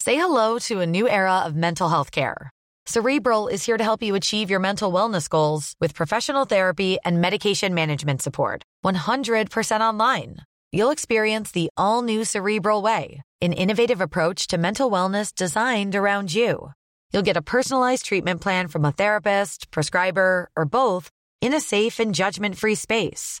[0.00, 2.50] Say hello to a new era of mental health care.
[2.86, 7.22] Cerebral is here to help you achieve your mental wellness goals with professional therapy and
[7.22, 8.62] medication management support.
[8.84, 10.36] 100% online.
[10.70, 16.34] You'll experience the all new Cerebral Way, an innovative approach to mental wellness designed around
[16.34, 16.72] you.
[17.12, 21.10] You'll get a personalized treatment plan from a therapist, prescriber, or both
[21.40, 23.40] in a safe and judgment free space.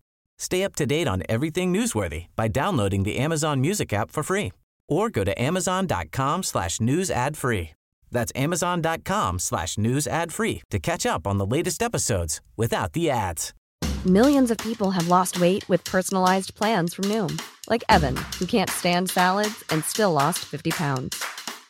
[0.41, 4.51] Stay up to date on everything newsworthy by downloading the Amazon Music app for free
[4.89, 7.69] or go to amazon.com slash news ad free.
[8.09, 13.11] That's amazon.com slash news ad free to catch up on the latest episodes without the
[13.11, 13.53] ads.
[14.03, 18.69] Millions of people have lost weight with personalized plans from Noom, like Evan, who can't
[18.71, 21.23] stand salads and still lost 50 pounds.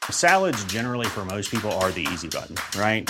[0.10, 3.10] Salads, generally, for most people, are the easy button, right?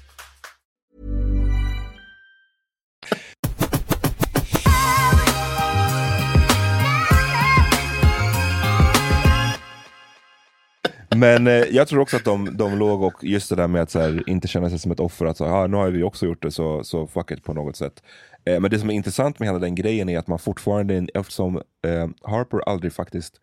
[11.21, 13.93] Men eh, jag tror också att de, de låg och just det där med att
[13.93, 16.41] här, inte känna sig som ett offer, att så, ah, nu har vi också gjort
[16.41, 18.03] det så, så fuck it på något sätt.
[18.45, 21.55] Eh, men det som är intressant med hela den grejen är att man fortfarande, eftersom
[21.57, 23.41] eh, Harper aldrig faktiskt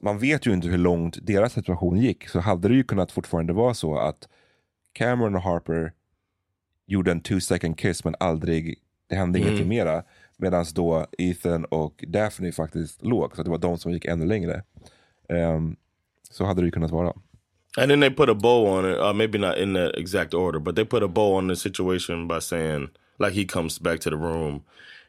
[0.00, 3.52] man vet ju inte hur långt deras situation gick, så hade det ju kunnat fortfarande
[3.52, 4.28] vara så att
[4.92, 5.92] Cameron och Harper
[6.86, 9.48] gjorde en two second kiss men aldrig, det hände Mm.
[9.48, 10.02] ingenting mera.
[10.36, 14.62] Medan då Ethan och Daphne faktiskt låg, så det var de som gick ännu längre.
[15.28, 15.76] Ehm,
[16.30, 17.12] så hade det kunnat vara.
[17.78, 20.58] And then they put a bow on it, uh, maybe not in that exact order,
[20.58, 24.10] but they put a bow on the situation by saying, like, he comes back to
[24.10, 24.62] the room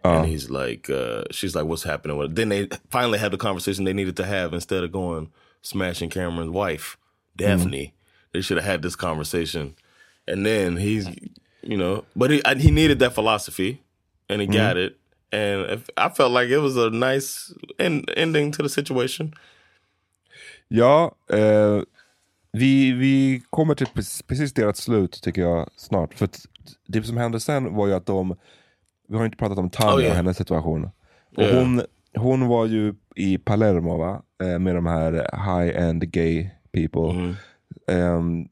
[0.04, 2.18] and he's like, uh, she's like, what's happening?
[2.18, 2.36] with it?
[2.36, 5.30] Then they finally have the conversation they needed to have instead of going
[5.62, 6.98] smashing Cameron's wife,
[7.36, 7.94] Daphne.
[8.34, 9.76] They should have had this conversation.
[10.28, 11.08] And then he's,
[11.62, 13.82] you know, but he, he needed that philosophy
[14.30, 14.98] and he got it.
[15.32, 19.34] And if, I felt like it was a nice end, ending to the situation.
[20.68, 21.82] Ja, eh,
[22.52, 26.14] vi, vi kommer till precis, precis deras slut tycker jag snart.
[26.14, 26.30] För
[26.88, 28.36] det som hände sen var ju att de,
[29.08, 30.12] vi har inte pratat om Tanja Oh, yeah.
[30.12, 30.90] och hennes situation.
[31.36, 31.60] Och Yeah.
[31.60, 31.82] hon,
[32.16, 34.22] hon var ju i Palermo va?
[34.44, 37.12] Eh, med de här high-end gay people.
[37.20, 37.36] Mm.
[37.88, 38.48] Ehm,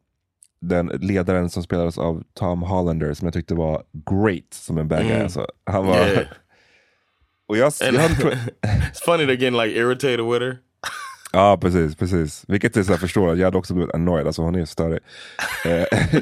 [0.59, 5.01] den ledaren som spelades av Tom Hollander som jag tyckte var great som en bad
[5.01, 5.11] guy.
[5.11, 5.23] Mm.
[5.23, 5.95] Alltså, han var...
[5.95, 6.25] Yeah.
[7.47, 8.13] och jag, jag hade,
[8.61, 10.57] it's funny getting like irritated with her.
[11.35, 11.95] Ja, precis.
[11.95, 12.45] precis.
[12.47, 14.99] Vilket är så jag förstår, jag hade också blivit annoyed, alltså hon är störig.
[15.65, 16.09] Eh,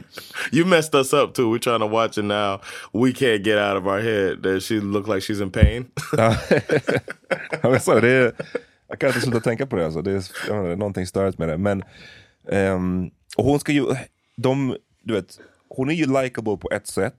[0.51, 1.55] You messed us up too.
[1.55, 2.61] We're trying to watch it now.
[2.93, 5.85] We can't get out of our head that she looked like she's in pain.
[6.17, 6.35] ja,
[8.01, 8.33] det, är,
[8.87, 10.01] jag kan inte sluta tänka på det, alltså.
[10.01, 11.57] det är, jag menar, det är någonting störigt med det.
[11.57, 11.83] Men,
[12.51, 13.85] ehm, och hon ska ju,
[14.37, 17.15] de, du vet, hon är ju likable på ett sätt.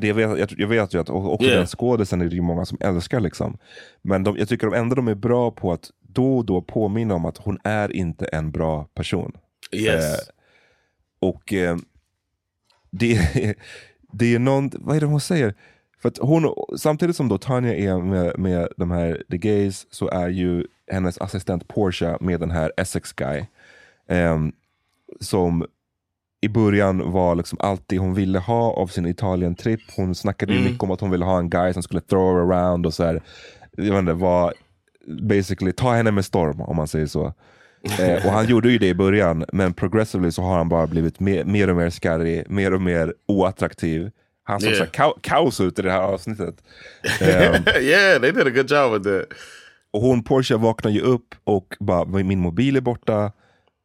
[0.00, 1.58] Det jag, vet, jag, jag vet ju att också Yeah.
[1.58, 3.20] den skådisen är det ju många som älskar.
[3.20, 3.58] Liksom.
[4.02, 7.14] Men de, jag tycker de ändå de är bra på att då och då påminna
[7.14, 9.32] om att hon är inte en bra person.
[9.72, 10.04] yes.
[10.04, 10.18] Eh,
[11.20, 11.76] och eh,
[12.90, 13.18] det,
[14.12, 15.54] det är någon, vad är det hon säger?
[16.02, 20.08] För att hon, samtidigt som då Tanya är med, med de här The Gays så
[20.08, 23.46] är ju hennes assistent Portia med den här Essex guy.
[24.08, 24.52] ehm,
[25.20, 25.66] som
[26.40, 29.80] i början var liksom alltid hon ville ha av sin Italien-tripp.
[29.96, 32.56] Hon snackade ju mycket om att hon ville ha en guy som skulle throw her
[32.56, 33.22] around och så här.
[33.76, 34.54] Jag vet inte, var
[35.22, 37.32] basically ta henne med storm om man säger så.
[38.00, 41.20] Eh, och han gjorde ju det i början, men progressively så har han bara blivit
[41.20, 44.10] mer, mer och mer skarrig, mer och mer oattraktiv.
[44.44, 44.84] Han såg Yeah.
[44.86, 46.54] så ka- kaos ut i det här avsnittet.
[47.20, 49.38] Eh, yeah, they did a good job with that.
[49.92, 53.32] och hon, Porsche, vaknar ju upp och bara, min mobil är borta.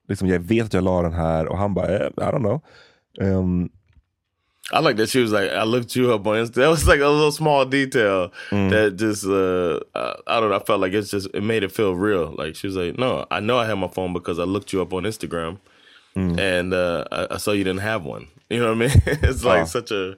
[0.10, 2.62] Liksom, jag vet att jag la den här och han bara, eh, I don't know.
[3.22, 3.70] Ehm,
[4.74, 6.54] I like that she was like, I looked you up on Instagram.
[6.56, 10.58] That was like a little small detail that just, uh, I, I don't know.
[10.58, 12.36] I felt like it's just, it made it feel real.
[12.38, 14.82] Like she was like, no, I know I have my phone because I looked you
[14.82, 15.58] up on Instagram
[16.40, 18.28] and uh, I, I saw you didn't have one.
[18.50, 19.02] You know what I mean?
[19.06, 19.66] it's like Ah.
[19.66, 20.16] such a,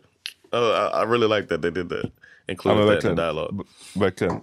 [0.54, 2.12] uh, I, I really like that they did that.
[2.48, 3.66] Included that in the dialogue.
[3.96, 4.42] Verkligen.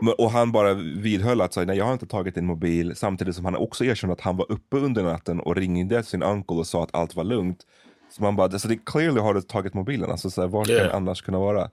[0.00, 3.44] Men- och han bara vidhöll att nej, jag har inte tagit din mobil, samtidigt som
[3.44, 6.82] han också erkände att han var uppe under natten och ringde sin uncle och sa
[6.82, 7.66] att allt var lugnt.
[8.16, 10.86] Så man bara, så det, clearly har du tagit mobilen, alltså så här, kan Yeah.
[10.86, 11.70] det annars kunna vara?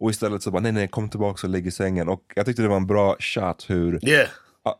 [0.00, 2.08] Och istället så bara, nej nej kom tillbaka och lägg i sängen.
[2.08, 4.28] Och jag tyckte det var en bra shot hur, Yeah.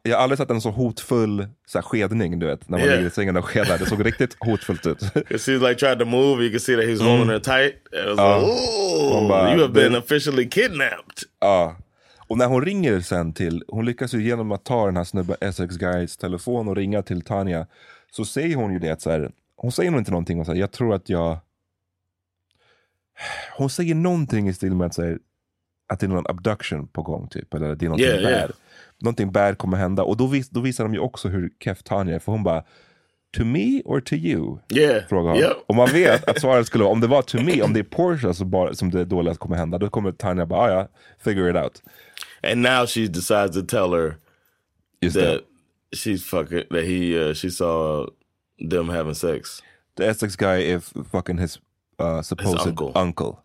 [0.03, 2.97] jag har aldrig sett en så hotfull så här, skedning du vet, när man Yeah.
[2.97, 3.79] ligger i sängen och skedar.
[3.79, 5.01] Det såg riktigt hotfullt ut.
[5.15, 7.75] Because she like tried to move, you can see that he's holding her tight.
[7.75, 10.03] It was like, Oh my you have been God.
[10.03, 11.19] officially kidnapped.
[11.41, 11.77] Ja.
[12.29, 15.37] Och när hon ringer sen till, hon lyckas ju genom att ta den här snubben
[15.41, 17.67] Essex Guys telefon och ringa till Tanja.
[18.11, 19.31] Så säger hon ju det så här,
[19.63, 21.39] hon säger nog inte någonting om så här, jag tror att jag...
[23.57, 25.19] Hon säger någonting i stil med att, här,
[25.89, 27.55] att det är någon abduction på gång typ.
[27.55, 28.31] Eller att det är någonting Yeah, bad.
[28.33, 28.51] yeah.
[29.01, 30.03] Någonting bad kommer hända.
[30.03, 32.19] Och då, vis, då visar de ju också hur keff Tanja är.
[32.19, 32.65] För hon bara,
[33.37, 34.59] to me or to you?
[34.75, 35.05] Yeah.
[35.09, 35.41] Frågar hon.
[35.41, 35.57] Yep.
[35.67, 37.85] Och man vet att svaret skulle vara, om det var to me, om det är
[37.85, 41.51] Porsche som, bara, som det dåliga kommer hända, då kommer Tanja bara, ah, ja, figure
[41.51, 41.83] it out.
[42.53, 44.15] And now she decides to tell her
[45.01, 45.25] Just that
[45.91, 45.97] det.
[45.97, 48.07] she's fucking that he uh, she saw
[48.61, 49.63] them having sex.
[49.97, 51.59] The Essex guy is fucking his
[51.99, 52.93] uh, supposed uncle.
[52.95, 53.37] uncle.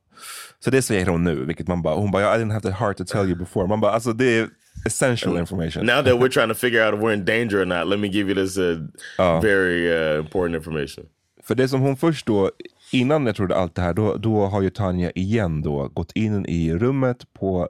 [0.60, 2.98] Så det säger hon nu, vilket man bara, hon bara, I didn't have the heart
[2.98, 3.68] to tell you before.
[3.68, 4.50] Man bara, alltså det är
[4.86, 5.86] essential information.
[5.86, 8.08] Now that we're trying to figure out if we're in danger or not, let me
[8.08, 11.06] give you this uh, very uh, important information.
[11.44, 12.52] För det som hon först då,
[12.92, 16.46] innan jag trodde allt det här, då, då har ju Tanja igen då gått in
[16.46, 17.70] i rummet på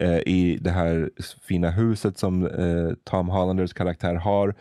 [0.00, 1.10] eh, i det här
[1.48, 4.54] fina huset som eh, Tom Hollanders karaktär har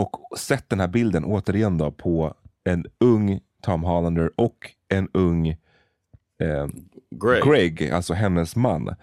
[0.00, 2.34] och sett den här bilden återigen då på
[2.64, 6.66] en ung Tom Hollander och en ung eh,
[7.10, 7.42] Greg.
[7.44, 8.94] Greg, alltså hennes man.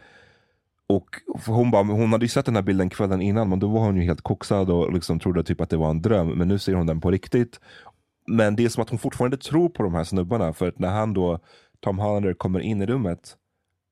[0.88, 1.10] Och
[1.46, 3.96] hon, bara, hon hade ju sett den här bilden kvällen innan men då var hon
[3.96, 6.28] ju helt koksad och liksom trodde typ att det var en dröm.
[6.28, 7.60] Men nu ser hon den på riktigt.
[8.28, 10.54] Men det är som att hon fortfarande tror på de här snubbarna.
[10.54, 11.40] För att när han då,
[11.80, 13.36] Tom Hollander, kommer in i rummet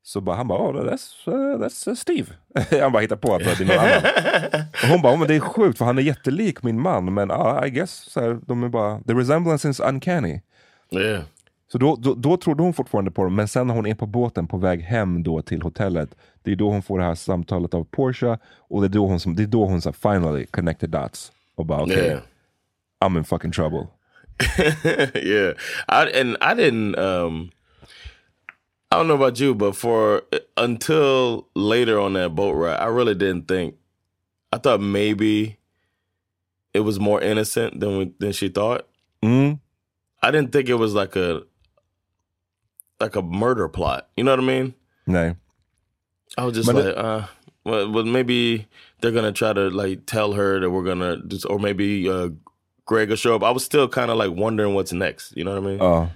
[0.07, 2.27] så bara, han bara, oh, that's, uh, that's uh, Steve.
[2.81, 4.67] han bara hittar på att det är någon annan.
[4.83, 7.13] Och hon bara, oh, men det är sjukt för han är jättelik min man.
[7.13, 10.41] Men ah, I guess, så här, de är bara, the resemblance is uncanny.
[10.91, 11.23] Yeah.
[11.71, 14.05] Så då, då, då trodde hon fortfarande på dem, men sen när hon är på
[14.05, 17.73] båten på väg hem då till hotellet, det är då hon får det här samtalet
[17.73, 20.45] av Porsche och det är då hon, som, det är då hon så här, finally
[20.45, 21.31] connected dots.
[21.55, 22.21] Och bara okej, Yeah.
[23.05, 23.87] I'm in fucking trouble.
[25.15, 25.53] yeah.
[25.87, 27.51] I and I didn't um
[28.95, 30.23] I don't know about you, but for
[30.55, 33.75] until later on that boat ride, I really didn't think
[34.53, 35.57] I thought maybe
[36.73, 38.87] it was more innocent than we, than she thought.
[39.21, 39.59] Mm.
[40.21, 41.43] I didn't think it was like a
[43.01, 44.07] like a murder plot.
[44.15, 44.73] You know what I mean?
[45.05, 45.35] No.
[46.37, 47.25] I was just But like, it- uh,
[47.65, 48.67] well, well, maybe
[49.01, 52.29] they're gonna try to like tell her that we're gonna, just, or maybe uh,
[52.85, 53.43] Greg will show up.
[53.43, 55.35] I was still kind of like wondering what's next.
[55.35, 55.79] You know what I mean?
[55.79, 56.07] Ja.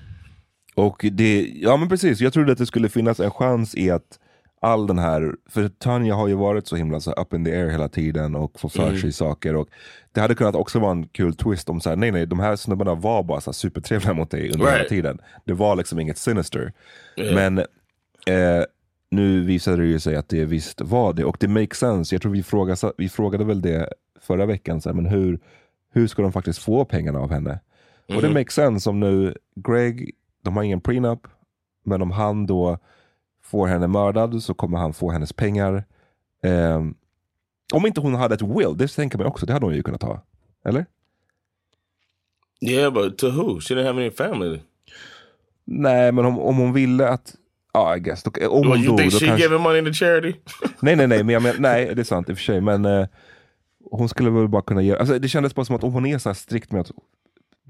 [0.80, 4.20] Och det, ja men precis, jag trodde att det skulle finnas en chans i att
[4.62, 7.70] all den här, för Tanja har ju varit så himla så up in the air
[7.70, 9.56] hela tiden och får för sig saker.
[9.56, 9.68] Och
[10.12, 12.56] det hade kunnat också vara en kul twist om så här, nej nej, de här
[12.56, 14.90] snubbarna var bara så supertrevliga mot dig under hela Right.
[14.90, 15.20] tiden.
[15.46, 16.74] Det var liksom inget sinister.
[17.18, 18.64] Men eh,
[19.12, 22.16] nu visade det ju sig att det visst var det och det makes sense.
[22.16, 23.90] Jag tror vi frågade, vi frågade väl det
[24.22, 25.40] förra veckan, så här, men hur,
[25.94, 27.60] hur ska de faktiskt få pengarna av henne?
[28.16, 30.12] Och det makes sense om nu Greg,
[30.50, 31.28] de har ingen prenup,
[31.86, 32.78] men om han då
[33.44, 35.84] får henne mördad så kommer han få hennes pengar.
[36.44, 36.96] Ehm,
[37.74, 40.04] om inte hon hade ett will, det tänker man också, det hade hon ju kunnat
[40.04, 40.24] ha.
[40.66, 40.86] Eller?
[42.62, 43.60] Yeah, but to who?
[43.60, 44.60] She didn't have any family.
[45.66, 47.36] Nej, men om, om hon ville att,
[47.74, 49.44] ja I guess, då, om Well, hon you dog, think she kanske...
[49.44, 50.34] giving money to charity?
[50.82, 52.62] Nej, nej, nej, men jag men, nej, det är sant i och för sig.
[52.62, 53.08] Men eh,
[53.92, 56.18] hon skulle väl bara kunna ge, alltså, det kändes bara som att om hon är
[56.18, 56.92] så här strikt med att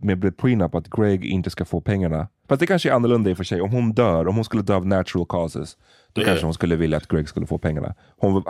[0.02, 2.28] med prenup att Greg inte ska få pengarna.
[2.48, 3.62] Fast det kanske är annorlunda i och för sig.
[3.62, 5.78] Om hon dör, om hon skulle dö av natural causes,
[6.14, 7.96] då kanske hon skulle vilja att Greg skulle få pengarna.
[8.18, 8.44] Hon vill,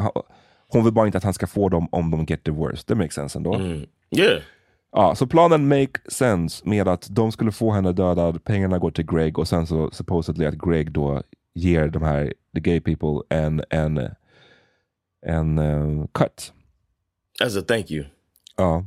[0.68, 2.84] hon vill bara inte att han ska få dem om de get divorced.
[2.88, 3.60] Det makes sense ändå.
[4.12, 4.42] yeah.
[4.92, 9.06] Ja, så planen make sense med att de skulle få henne dödad, pengarna går till
[9.06, 13.64] Greg och sen så supposedly att Greg då ger de här the gay people en,
[13.70, 14.10] en,
[15.26, 16.54] en eh, cut.
[17.44, 18.06] As a thank you.
[18.58, 18.86] Ja.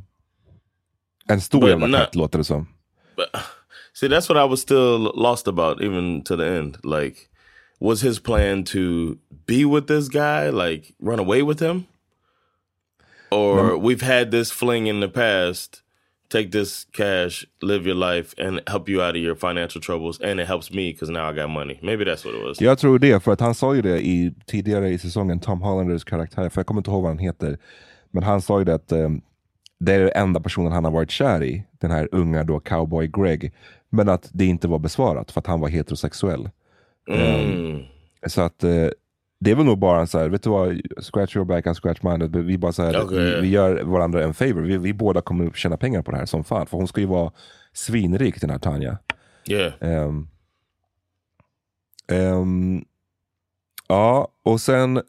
[1.29, 2.67] En stor jävla cut låter det som.
[3.15, 3.41] But
[3.93, 6.77] see, that's what I was still lost about, even to the end.
[6.83, 7.17] Like,
[7.79, 11.83] was his plan to be with this guy, like run away with him,
[13.31, 15.79] or we've had this fling in the past?
[16.29, 20.39] Take this cash, live your life, and help you out of your financial troubles, and
[20.39, 21.79] it helps me because now I got money.
[21.83, 22.61] Maybe that's what it was.
[22.61, 26.03] Jag tror det, för att han sa ju det i, tidigare i säsongen, Tom Hollanders
[26.03, 27.57] karaktär, för jag kommer inte ihåg vad han heter.
[28.11, 29.09] Men han sa ju det att eh,
[29.85, 33.07] det är den enda personen han har varit kär i, den här unga då cowboy
[33.07, 33.53] Greg.
[33.89, 36.49] Men att det inte var besvarat för att han var heterosexuell.
[37.09, 37.81] Mm.
[38.27, 38.87] Så att eh,
[39.39, 41.77] det är väl nog bara en så här, vet du vad, scratch your back and
[41.77, 42.27] scratch mine.
[42.27, 43.17] Vi bara så här, Okej.
[43.17, 44.61] vi, vi gör varandra en favor.
[44.61, 46.67] Vi, vi båda kommer att tjäna pengar på det här som fan.
[46.67, 47.31] För hon ska ju vara
[47.73, 48.97] svinrik den här Tanja.
[49.49, 49.73] Yeah.
[49.79, 50.27] Ehm,
[52.11, 52.85] ehm,
[53.87, 55.01] Ja, och sen...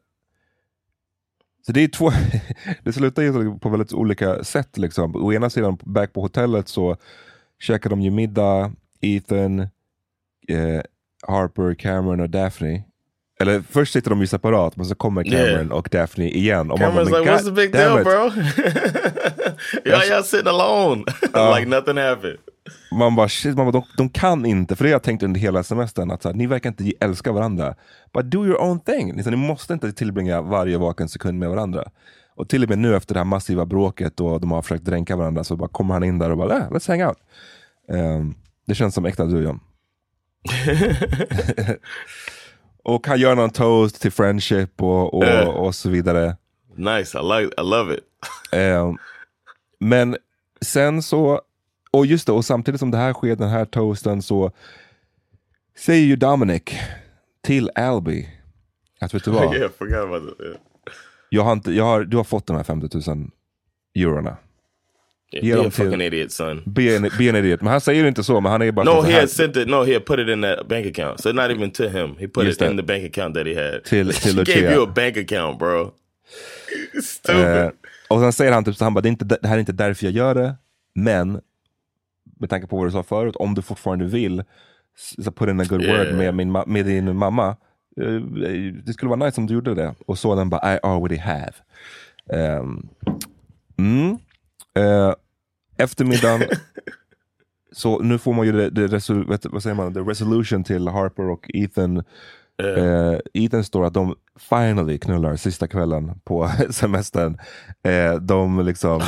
[1.67, 2.11] Så det är två...
[2.85, 4.79] det slutar ju på väldigt olika sätt.
[4.79, 5.17] Liksom.
[5.17, 6.97] Å ena sidan, back på hotellet så
[7.61, 9.61] käkar de ju middag, Ethan,
[10.49, 10.81] eh,
[11.29, 12.83] Harper, Cameron och Daphne.
[13.41, 15.73] Eller först sitter de ju separat, men så kommer Cameron Yeah.
[15.73, 16.71] och Daphne igen.
[16.71, 18.31] Och Cameron's bara, like, "Men what's the big deal, it." bro?
[19.85, 21.05] Y'all, y'all sitting alone.
[21.57, 22.39] like nothing happened.
[22.93, 25.41] Man bara, shit, man bara de, de kan inte, för det har jag tänkt under
[25.41, 27.75] hela semestern, att så här, ni verkar inte älska varandra.
[28.13, 29.15] But do your own thing.
[29.15, 31.85] Liksom, ni måste inte tillbringa varje vaken sekund med varandra.
[32.37, 35.17] Och till och med nu efter det här massiva bråket och de har försökt dränka
[35.17, 37.19] varandra så bara kommer han in där och bara, äh, let's hang out.
[37.93, 38.35] Ehm,
[38.67, 39.61] det känns som äkta du John.
[42.85, 45.49] och han gör någon toast till friendship och, och, Eh.
[45.49, 46.37] och så vidare.
[46.77, 47.19] Nice.
[47.19, 47.55] I like.
[47.63, 48.05] I love it.
[48.53, 48.93] Eh,
[49.81, 50.17] men
[50.61, 51.41] sen så,
[51.95, 54.51] och just det, och samtidigt som det här sker, den här toasten, så
[55.79, 56.63] säger ju Dominic
[57.43, 58.29] till Alby
[59.01, 59.55] att vet du vad.
[59.55, 59.71] Yeah.
[61.29, 63.31] jag har inte, jag har, du har fått de här 50 000
[63.95, 64.37] eurona.
[65.33, 66.63] Yeah, be a fucking too- idiot, son.
[66.67, 67.61] Be an, be an idiot.
[67.61, 69.69] Men han säger ju inte så, men han är bara No, he had sent it.
[69.69, 71.21] No, he had put it in that bank account.
[71.21, 72.17] So not even to him.
[72.19, 72.87] He put Just it in that.
[72.87, 73.85] the bank account that he had.
[73.85, 74.73] Till- till gave Lucia.
[74.73, 75.93] you a bank account, bro.
[77.05, 77.45] Stupid.
[77.45, 77.69] Eh,
[78.09, 80.07] och sen säger han typ så han bara, det, inte, det här är inte därför
[80.07, 80.55] jag gör det,
[80.95, 81.41] men
[82.41, 84.43] med tanke på vad du sa förut, om du fortfarande vill,
[85.25, 85.99] så put in a good Yeah.
[86.07, 87.49] word med, min, med din mamma.
[88.01, 88.21] eh,
[88.85, 89.95] det skulle vara nice om du gjorde det.
[90.07, 91.53] Och sonen bara, I already have.
[92.61, 92.89] Um,
[93.79, 94.19] mm.
[94.79, 95.15] Eh,
[95.79, 96.43] eftermiddagen,
[97.73, 101.23] så nu får man ju det, det resol, vad säger man, the resolution till Harper
[101.31, 101.97] och Ethan.
[102.63, 107.39] Eh, Ethan står att de finally knullar sista kvällen på semestern.
[107.83, 109.03] Eh, de liksom,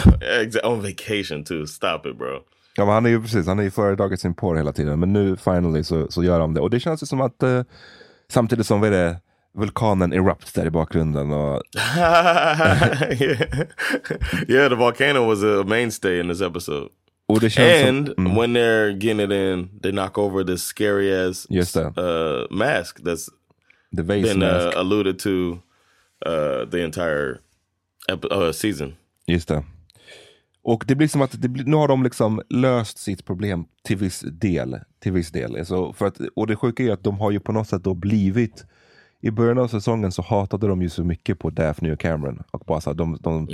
[0.64, 1.66] On vacation too.
[1.66, 2.40] Stop it, bro.
[2.76, 5.00] Ja, men han är ju precis, han har ju föredragit sin porr hela tiden.
[5.00, 6.60] Men nu finally så, så gör de det.
[6.60, 7.62] Och det känns ju som att eh,
[8.28, 9.16] samtidigt som vad är det,
[9.54, 11.32] vulkanen erupt där i bakgrunden.
[11.32, 11.62] Och,
[11.96, 13.02] yeah.
[14.48, 16.88] yeah, the volcano was a mainstay in this episode.
[17.28, 20.62] och det känns And som, mm, when they're getting it in, they knock over this
[20.62, 23.28] scary ass uh, mask that's
[23.96, 24.76] the vase been mask.
[24.76, 25.60] uh, alluded to
[26.26, 27.40] uh, the entire
[28.08, 28.96] uh, season.
[29.26, 29.64] Just det.
[30.66, 34.20] Och det blir som att blir, nu har de liksom löst sitt problem till viss
[34.20, 34.78] del.
[35.00, 35.56] Till viss del.
[35.56, 37.94] Alltså för att, och det sjuka är att de har ju på något sätt då
[37.94, 38.66] blivit
[39.20, 42.42] i början av säsongen så hatade de ju så mycket på Daphne och Cameron.
[42.50, 43.48] Och bara så här, de de,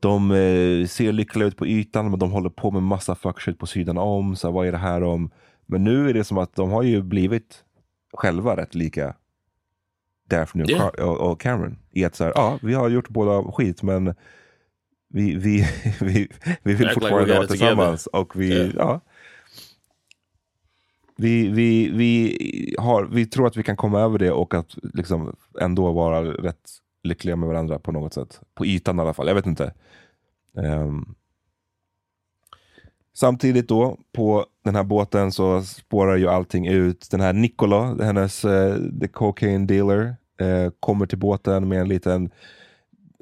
[0.00, 3.58] de eh, ser lyckliga ut på ytan men de håller på med massa fuck shit
[3.58, 4.36] på sidan om.
[4.36, 5.30] Så här, vad är det här om?
[5.66, 7.64] Men nu är det som att de har ju blivit
[8.12, 9.14] själva rätt lika
[10.30, 10.86] Daphne och, Yeah.
[10.86, 11.78] Och, och Cameron.
[11.90, 14.14] I att så här, ja, vi har gjort båda skit men
[15.16, 15.66] vi, vi,
[16.00, 16.28] vi,
[16.62, 18.06] vi vill fortfarande vara tillsammans.
[18.06, 18.70] Och vi, Yeah.
[18.76, 19.00] ja.
[21.18, 25.36] Vi, vi, vi, har, vi tror att vi kan komma över det och att liksom
[25.60, 26.70] ändå vara rätt
[27.02, 28.40] lyckliga med varandra på något sätt.
[28.54, 29.72] På ytan i alla fall, jag vet inte.
[30.56, 31.14] Ehm.
[33.14, 37.10] Samtidigt då, på den här båten så spårar ju allting ut.
[37.10, 42.30] Den här Nicola, hennes eh, the cocaine dealer, eh, kommer till båten med en liten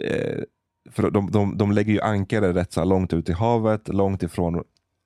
[0.03, 0.43] eh,
[0.95, 4.65] för de, de, de lägger ju ankare rätt så långt ut i havet, långt ifrån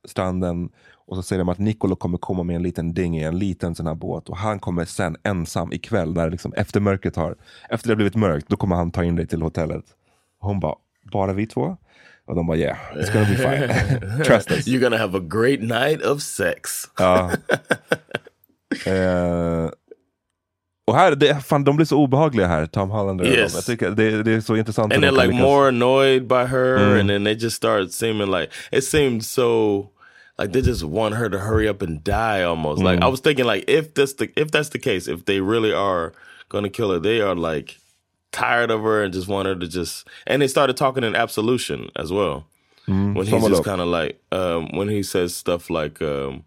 [0.08, 0.68] stranden.
[1.06, 3.86] Och så säger de att Nicolo kommer komma med en liten dinghy, en liten sån
[3.86, 4.28] här båt.
[4.28, 7.36] Och han kommer sen ensam ikväll, när liksom, efter mörkret har,
[7.70, 9.84] efter det har blivit mörkt, då kommer han ta in dig till hotellet.
[10.40, 10.74] Och hon bara,
[11.12, 11.76] bara vi två?
[12.26, 14.24] Och de bara yeah, it's gonna be fine.
[14.24, 14.66] Trust us.
[14.66, 16.70] You're gonna have a great night of sex.
[16.98, 17.30] Ja.
[18.86, 19.70] Eh,
[20.88, 23.24] och här, det, fan, de blir så obehagliga här, Tom Hollander.
[23.24, 23.54] och Yes.
[23.54, 24.92] Jag tycker det, det är så intressant.
[24.92, 27.00] and they're like lyckas- more annoyed by her Mm.
[27.00, 29.88] and then they just start seeming like it seemed so
[30.38, 33.04] like they just want her to hurry up and die almost like Mm.
[33.06, 36.12] i was thinking like if that's the if that's the case if they really are
[36.48, 37.74] gonna kill her they are like
[38.30, 41.90] tired of her and just want her to just and they started talking in absolution
[41.96, 42.44] as well
[42.86, 43.64] when he's it just up.
[43.64, 46.42] kind of like um when he says stuff like um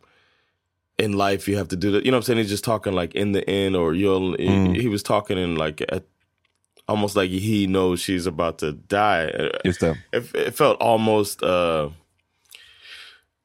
[1.01, 2.93] in life you have to do that you know what i'm saying he's just talking
[3.01, 6.03] like in the end or you'll he, he was talking in like at
[6.87, 9.31] almost like he knows she's about to die
[9.65, 9.95] Just it,
[10.35, 11.89] it felt almost uh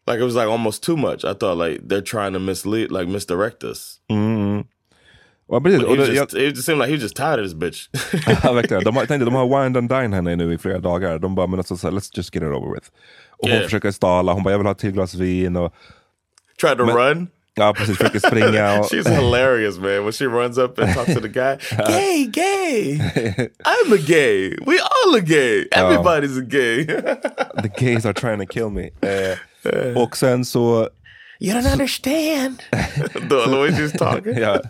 [0.07, 3.09] like it was like almost too much i thought like they're trying to mislead like
[3.09, 4.65] misdirect us Mm.
[5.49, 5.81] Ja, precis.
[5.81, 7.89] But Och det, jag, it just seemed like he was just tired of this bitch
[8.45, 8.85] ja, verkligen.
[8.85, 11.19] De tänkte, de har wind and dine henne nu i flera dagar.
[11.19, 12.89] De bara, men alltså, så här, let's just get it over with.
[13.31, 13.63] Och hon Yeah.
[13.65, 15.57] försöker stala, hon bara, jag vill ha ett till glas vin.
[15.57, 15.75] Och,
[16.61, 18.81] tried to Men- run ja, precis, försöker springa.
[18.81, 20.05] Och, She's hilarious, man.
[20.05, 21.57] When she runs up and talks to the guy,
[21.89, 22.99] gay, gay.
[23.65, 24.51] I'm a gay.
[24.67, 25.69] We all are gay.
[25.73, 26.85] Everybody's a gay.
[27.63, 28.91] the gays are trying to kill me.
[29.03, 30.89] Eh, och sen så,
[31.41, 32.63] you don't understand.
[33.29, 34.39] the, way she's talking.
[34.39, 34.61] ja,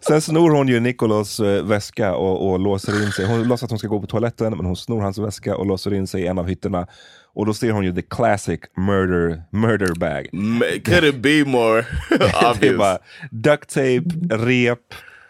[0.00, 3.26] Sen snor hon ju Nicolas eh, väska och, och låser in sig.
[3.26, 5.94] Hon låtsas att hon ska gå på toaletten, men hon snor hans väska och låser
[5.94, 6.86] in sig i en av hytterna.
[7.38, 10.28] Och då ser hon ju the classic murder, murder bag.
[10.84, 11.84] Could it be more
[12.50, 12.78] obvious?
[12.78, 12.98] bara
[13.30, 14.78] duct tape, rep,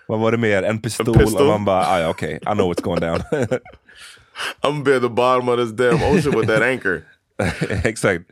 [0.06, 0.62] vad var det mer?
[0.62, 1.14] En pistol.
[1.14, 1.42] pistol.
[1.42, 3.20] Och man bara, ah, ja, okej, I know what's going down.
[4.62, 7.02] I'm be at the bottom of this damn ocean with that anchor.
[7.84, 8.24] Exakt.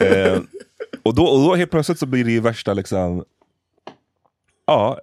[0.00, 0.40] eh,
[1.02, 3.24] och, då, och då helt plötsligt så blir det ju värsta liksom
[4.66, 5.00] Ja,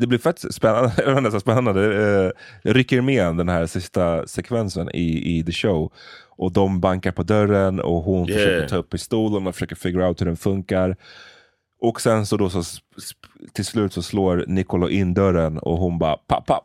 [0.00, 1.40] det blir fett spännande.
[1.40, 1.82] spännande.
[2.64, 5.92] Eh, rycker med den här sista sekvensen i, i the show.
[6.38, 8.38] Och de bankar på dörren och hon Yeah.
[8.38, 10.96] försöker ta upp pistolen och försöker figure out hur den funkar.
[11.80, 12.62] Och sen så då så
[13.52, 16.64] till slut så slår Nicolo in dörren och hon bara papp, papp.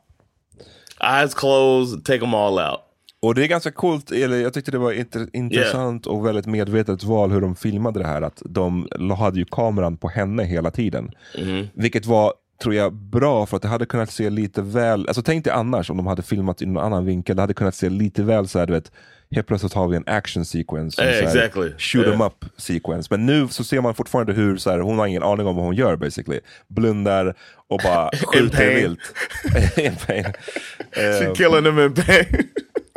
[1.01, 2.79] Eyes closed, take them all out.
[3.21, 7.31] Och det är ganska coolt, eller jag tyckte det var intressant och väldigt medvetet val
[7.31, 8.21] hur de filmade det här.
[8.21, 11.11] Att de hade ju kameran på henne hela tiden.
[11.73, 15.43] Vilket var, tror jag, bra för att det hade kunnat se lite väl, alltså tänk
[15.43, 18.23] dig annars om de hade filmat i någon annan vinkel, det hade kunnat se lite
[18.23, 18.91] väl såhär du vet,
[19.35, 21.01] helt plötsligt har vi en action sequence.
[21.01, 21.71] en Eh, exactly.
[21.77, 22.25] Shoot 'em Yeah.
[22.27, 23.07] up sequence.
[23.11, 25.65] Men nu så ser man fortfarande hur så här, hon har ingen aning om vad
[25.65, 26.39] hon gör basically.
[26.67, 27.35] Blundar
[27.69, 28.99] och bara skjuter vilt.
[29.77, 30.23] In pain.
[30.95, 32.25] She Eh, killing them in pain.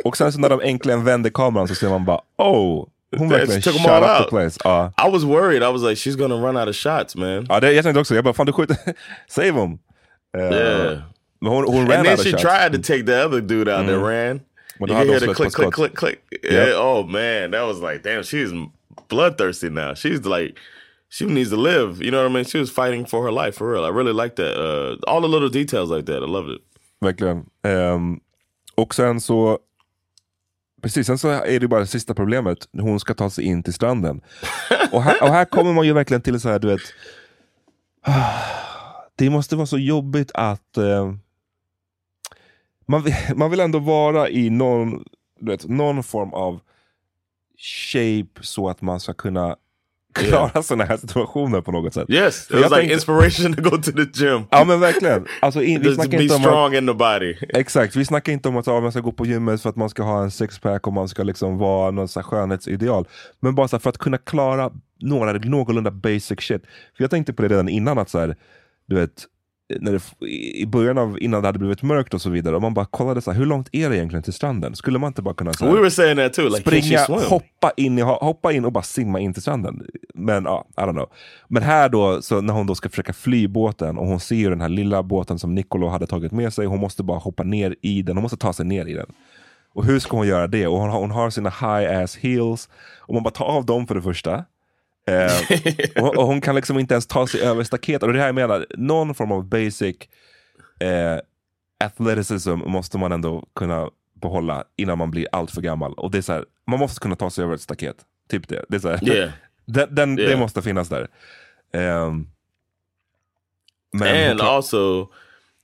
[0.03, 3.61] och sen så när de äntligen vänder kameran så ser man bara oh, hon verkligen
[3.61, 4.29] shot up the out.
[4.29, 4.59] place.
[4.63, 5.63] Ja, I was worried.
[5.63, 7.45] I was like, she's gonna run out of shots, man.
[7.49, 8.77] ja det, jag tänkte också, jag bara fan du skjuter,
[9.27, 9.77] save him.
[10.37, 10.97] Eh, Yeah.
[11.41, 12.43] Men hon, hon ran And then out of she shots.
[12.43, 14.39] tried to take the other dude out that ran.
[14.79, 16.21] Men You hear the click, click, click, click.
[16.43, 16.73] Yep.
[16.75, 18.51] Oh man, that was like, damn, she's
[19.07, 19.93] bloodthirsty now.
[19.93, 20.57] She's like,
[21.09, 22.01] she needs to live.
[22.01, 22.45] You know what I mean?
[22.45, 23.85] She was fighting for her life for real.
[23.85, 24.57] I really liked that.
[24.57, 26.23] Uh, all the little details like that.
[26.23, 26.61] I loved it.
[27.01, 27.45] Verkligen.
[27.63, 28.19] Ehm,
[28.75, 29.59] och sen så,
[30.81, 32.57] precis, sen så är det bara det sista problemet.
[32.79, 34.21] Hon ska ta sig in till stranden.
[34.91, 36.81] och, här, och här kommer man ju verkligen till så här, du vet.
[39.15, 41.13] Det måste vara så jobbigt att eh,
[42.87, 45.03] man, vill, man vill ändå vara i någon,
[45.41, 46.59] vet, någon form av
[47.57, 49.55] shape så att man ska kunna
[50.13, 52.09] klara sådana här situationer på något sätt.
[52.09, 54.43] Yes, it was like tänkte- inspiration to go to the gym.
[54.51, 55.25] Ja men verkligen.
[55.41, 57.35] Alltså, in, vi snackar be inte om att, strong in the body.
[57.49, 59.89] Exakt, vi snackar inte om att ja, man ska gå på gymmet för att man
[59.89, 63.07] ska ha en sixpack och man ska liksom vara någon så här skönhetsideal.
[63.39, 64.71] Men bara så för att kunna klara
[65.01, 66.61] några, någorlunda basic shit.
[66.97, 68.35] För jag tänkte på det redan innan att så här,
[68.85, 69.25] du vet,
[69.79, 72.55] när det, i början av innan det hade blivit mörkt och så vidare.
[72.55, 74.75] Och man bara kollade så här, hur långt är det egentligen till stranden?
[74.75, 76.49] Skulle man inte bara kunna så här, We were saying that too.
[76.49, 79.85] Like, springa, hoppa in, i, hoppa in och bara simma in till stranden.
[80.13, 81.09] Men ja, I don't know.
[81.47, 84.49] Men här då, så när hon då ska försöka fly båten och hon ser ju
[84.49, 86.65] den här lilla båten som Nicolo hade tagit med sig.
[86.65, 89.07] Hon måste bara hoppa ner i den, hon måste ta sig ner i den.
[89.73, 90.67] Och hur ska hon göra det?
[90.67, 92.69] Och hon har, hon har sina high ass heels.
[92.99, 94.45] Och man bara tar av dem för det första.
[95.07, 98.03] Eh, och, och hon kan liksom inte ens ta sig över staketet.
[98.03, 99.95] Och det är det här jag menar, någon form av basic
[100.79, 101.19] eh,
[101.83, 103.89] athleticism måste man ändå kunna
[104.21, 105.93] behålla innan man blir allt för gammal.
[105.93, 107.95] Och det är så här, man måste kunna ta sig över ett staket.
[108.29, 108.65] Typ det.
[108.69, 109.31] det, är så här, Yeah.
[109.65, 110.39] den, den, Det Yeah.
[110.39, 111.07] måste finnas där.
[111.73, 112.27] Ehm,
[113.93, 115.07] men and also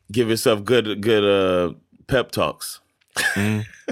[0.08, 1.72] give yourself good good uh,
[2.08, 2.80] pep talks.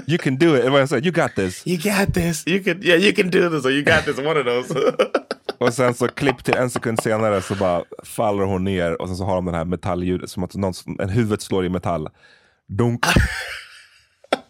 [0.06, 0.64] you can do it.
[1.04, 1.66] You got this.
[1.66, 2.46] You got this.
[2.46, 4.18] You can yeah, you can do this or you got this.
[4.18, 4.74] One of those.
[5.62, 9.16] Och sen så klipp till en sekund senare så bara faller hon ner och sen
[9.16, 12.08] så har de den här metalljudet som att någon, en huvudet slår i metall.
[12.68, 13.04] Dunk.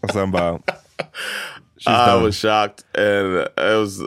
[0.01, 0.59] och sen bara...
[1.87, 4.01] I was shocked, and it was.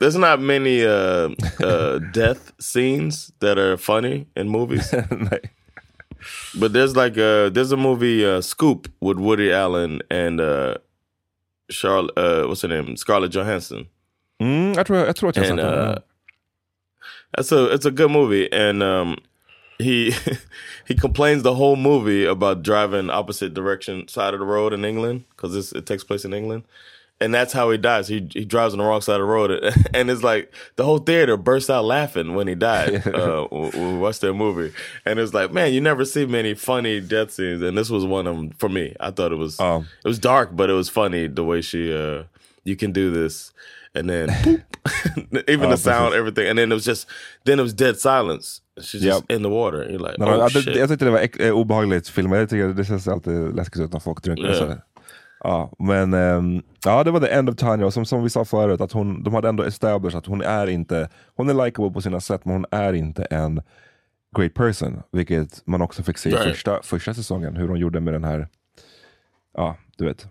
[0.00, 1.30] There's not many uh,
[1.60, 4.90] uh, death scenes that are funny in movies,
[6.60, 10.78] but there's like a there's a movie uh, Scoop with Woody Allen and uh,
[11.70, 12.18] Charlotte.
[12.18, 12.96] Uh, what's her name?
[12.96, 13.86] Scarlett Johansson.
[14.40, 15.98] Mm, jag, tror, jag tror att jag and uh,
[17.36, 19.16] that's a it's a good movie, and um,
[19.78, 20.14] he
[20.86, 25.24] he complains the whole movie about driving opposite direction side of the road in England
[25.30, 26.64] because it takes place in England,
[27.20, 28.08] and that's how he dies.
[28.08, 29.50] He he drives on the wrong side of the road,
[29.94, 33.06] and it's like the whole theater bursts out laughing when he died.
[33.14, 34.72] uh, we watched that movie,
[35.04, 38.26] and it's like, man, you never see many funny death scenes, and this was one
[38.26, 38.94] of them for me.
[39.00, 39.84] I thought it was Oh.
[40.04, 42.24] it was dark, but it was funny the way she uh,
[42.64, 43.52] you can do this,
[43.94, 44.62] and then boop,
[45.48, 47.08] even the sound, everything, and then it was just
[47.44, 48.60] then it was dead silence.
[48.80, 49.36] She's just Yep.
[49.36, 49.84] in the water.
[49.90, 50.76] You're like, oh shit.
[50.76, 52.38] jag tyckte det var eh, obehagligt filmat.
[52.38, 54.52] Jag tycker det känns alltid läskigt ut när folk drunknar.
[54.52, 54.74] Så.
[55.44, 57.86] Ja, men ehm, ja, det var the end of Tanya.
[57.86, 60.66] Och som, som vi sa förut, att hon, de hade ändå established att hon är
[60.66, 63.62] inte, hon är likable på sina sätt, men hon är inte en
[64.36, 65.02] great person.
[65.12, 68.48] Vilket man också fick se i första, första säsongen, hur hon gjorde med den här,
[69.54, 70.26] ja, du vet.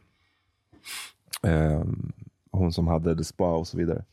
[1.43, 2.11] Ehm,
[2.51, 4.03] hon som hade the spa och så vidare.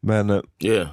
[0.00, 0.88] Men eh, Yeah.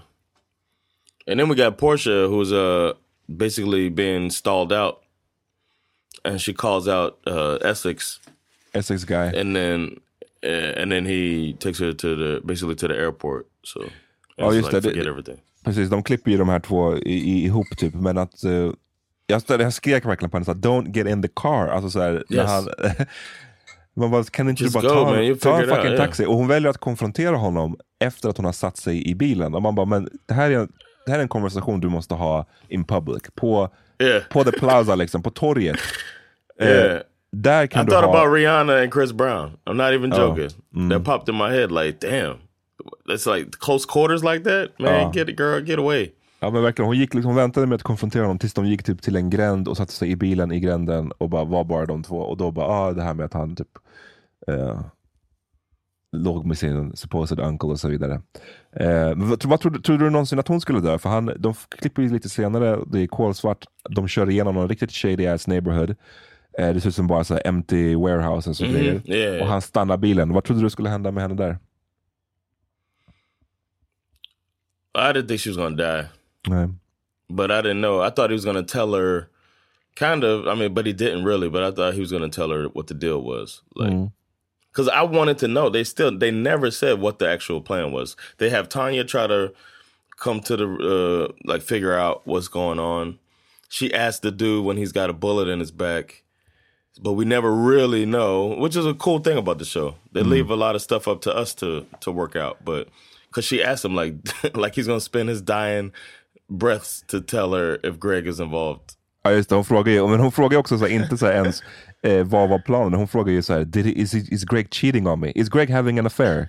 [1.28, 2.94] And then we got Portia, who's uh
[3.28, 4.96] basically being stalled out
[6.24, 8.20] and she calls out uh, Essex,
[8.74, 9.40] Essex guy.
[9.42, 10.00] and then
[10.44, 13.46] uh, and then he takes her to the basically to the airport.
[13.64, 13.80] So
[14.38, 15.38] she's just like, forget everything.
[15.64, 18.74] Precis, de klipper ju de här två i, i, ihop typ, men att uh,
[19.28, 21.68] jag, jag skrek verkligen på henne så här, don't get in the car.
[21.68, 22.50] Alltså så här, när Yes.
[22.50, 22.68] han,
[23.96, 25.98] man bara, kan inte Just du bara go, ta, man, ta en fucking out, yeah.
[25.98, 26.26] taxi?
[26.26, 29.56] Och hon väljer att konfrontera honom efter att hon har satt sig i bilen.
[29.56, 30.68] Och man bara, men det här är,
[31.06, 33.22] det här är en konversation du måste ha in public.
[33.36, 33.70] På,
[34.04, 34.24] Yeah.
[34.30, 35.78] på the plaza liksom, på torget.
[36.60, 37.02] Eh, Yeah.
[37.32, 38.22] där kan I du thought ha...
[38.22, 39.52] about Rihanna and Chris Brown.
[39.66, 40.20] I'm not even Oh.
[40.20, 40.50] joking.
[40.76, 40.90] Mm.
[40.90, 42.36] That popped in my head like, damn.
[43.10, 44.70] It's like close quarters like that?
[44.80, 45.12] Man, Oh.
[45.14, 46.12] get it girl, get away.
[46.44, 48.84] Ja men verkligen, hon, gick, liksom, hon väntade med att konfrontera honom tills de gick
[48.84, 51.86] typ till en gränd och satte sig i bilen i gränden och bara var bara
[51.86, 52.18] de två.
[52.18, 53.68] Och då bara, ah, det här med att han typ
[54.48, 54.82] eh,
[56.12, 58.14] låg med sin supposed uncle och så vidare.
[58.72, 58.86] Eh,
[59.16, 60.98] men vad, vad trodde, trodde du någonsin att hon skulle dö?
[60.98, 64.92] För han, de klipper ju lite senare, det är kolsvart, de kör igenom någon riktigt
[64.92, 65.96] shady ass neighborhood.
[66.58, 69.02] Eh, det ser ut som bara så empty warehouses och Mhm, grejer.
[69.06, 69.42] yeah.
[69.42, 70.34] Och han stannar bilen.
[70.34, 71.58] Vad trodde du skulle hända med henne där?
[74.98, 76.06] I didn't think she was gonna die.
[76.48, 76.70] Nej.
[77.30, 78.02] But I didn't know.
[78.02, 79.30] I thought he was gonna tell her
[79.96, 82.50] kind of I mean, but he didn't really, but I thought he was gonna tell
[82.50, 83.62] her what the deal was.
[83.76, 84.12] Like Mm.
[84.72, 85.70] because I wanted to know.
[85.70, 88.16] They still they never said what the actual plan was.
[88.38, 89.54] They have Tanya try to
[90.18, 93.20] come to the uh like figure out what's going on.
[93.70, 96.24] She asked the dude when he's got a bullet in his back.
[97.02, 99.96] But we never really know, which is a cool thing about the show.
[100.12, 102.58] They leave a lot of stuff up to us to to work out.
[102.66, 102.90] But
[103.28, 104.14] because she asked him like
[104.56, 105.94] like he's gonna spend his dying
[106.60, 108.82] breaths to tell her if Greg is involved.
[109.24, 111.34] Ja just det, hon frågar ju, men hon frågar också så här, inte så här
[111.34, 111.64] ens
[112.04, 112.94] eh, vad var planen.
[112.94, 115.32] Hon frågar ju så här, Did is, is Greg cheating on me?
[115.36, 116.48] Is Greg having an affair?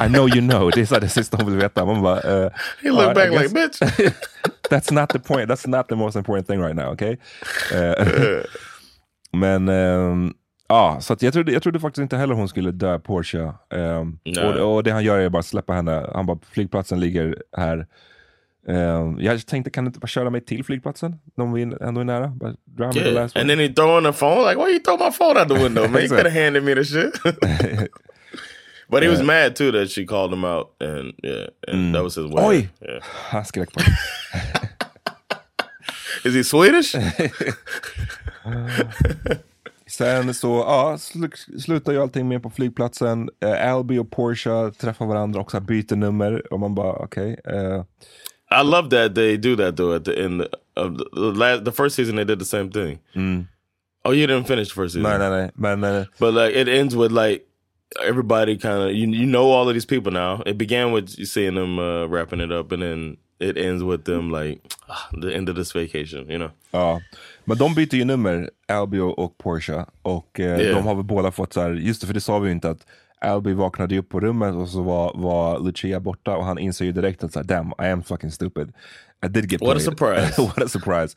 [0.00, 0.70] I know you know.
[0.74, 1.84] Det är så här, det sista hon vill veta.
[1.84, 2.50] Man bara, eh,
[2.82, 3.80] He looked I back guess- like, bitch.
[4.70, 5.50] That's not the point.
[5.50, 7.16] That's not the most important thing right now, okay?
[7.74, 8.06] Eh,
[9.32, 10.32] men ehm,
[10.68, 12.94] ja, så jag, trodde, jag trodde faktiskt inte heller hon skulle dö.
[12.94, 14.44] Ehm, Nej.
[14.44, 16.10] och, och det han gör är bara släppa henne.
[16.14, 17.86] Han bara, flygplatsen ligger här.
[18.68, 21.18] Ehm, jag tänkte, kan du inte bara köra mig till flygplatsen?
[21.36, 22.26] De vi ändå är nära.
[22.28, 23.14] Bara dra mig the Yeah.
[23.14, 23.40] last one.
[23.42, 25.88] And then he throwing the phone like, why you throw my phone out the window,
[25.88, 26.00] man?
[26.02, 27.12] You could have handed me the shit.
[28.90, 32.16] but he was mad too that she called him out, and yeah, and that was
[32.16, 32.44] his way.
[32.44, 32.68] Oj!
[32.82, 33.00] Yeah.
[33.30, 33.80] Han skrek på.
[36.24, 36.94] Is he Swedish?
[39.86, 43.30] Sen så ja, sl- slutar ju allting med på flygplatsen.
[43.44, 46.52] Uh, Alby och Porsche träffar varandra och så byter nummer.
[46.52, 47.40] Och man bara okej.
[47.44, 47.84] eh,
[48.52, 50.42] I love that they do that though at the end
[50.76, 52.98] of the, last the first season they did the same thing.
[54.04, 55.10] Oh, you didn't finish the first season.
[55.10, 55.50] nej nej nej.
[55.78, 57.46] Men eh, But like it ends with like
[58.08, 60.42] everybody kind of you you know all of these people now.
[60.46, 64.04] It began with you seeing them uh, wrapping it up, and then it ends with
[64.04, 66.26] them like ah, the end of this vacation.
[66.30, 66.50] You know.
[66.72, 67.00] Ja,
[67.44, 69.84] men de byter ju nummer, Alby och, och Porsche.
[70.02, 70.74] Och eh, Yeah.
[70.76, 72.70] de har väl båda fått så här, just det för det sa vi ju inte
[72.70, 72.86] att
[73.22, 76.92] Alby vaknade upp på rummet och så var, var Lucia borta och han inser ju
[76.92, 78.72] direkt att så här, damn, I am fucking stupid.
[79.26, 80.42] I did get What a played." surprise.
[80.56, 81.16] What a surprise.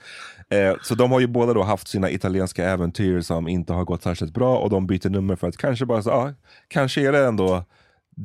[0.49, 4.03] Eh, så de har ju båda då haft sina italienska äventyr som inte har gått
[4.03, 6.33] särskilt bra och de byter nummer för att kanske bara så, ja,
[6.67, 7.63] kanske är det ändå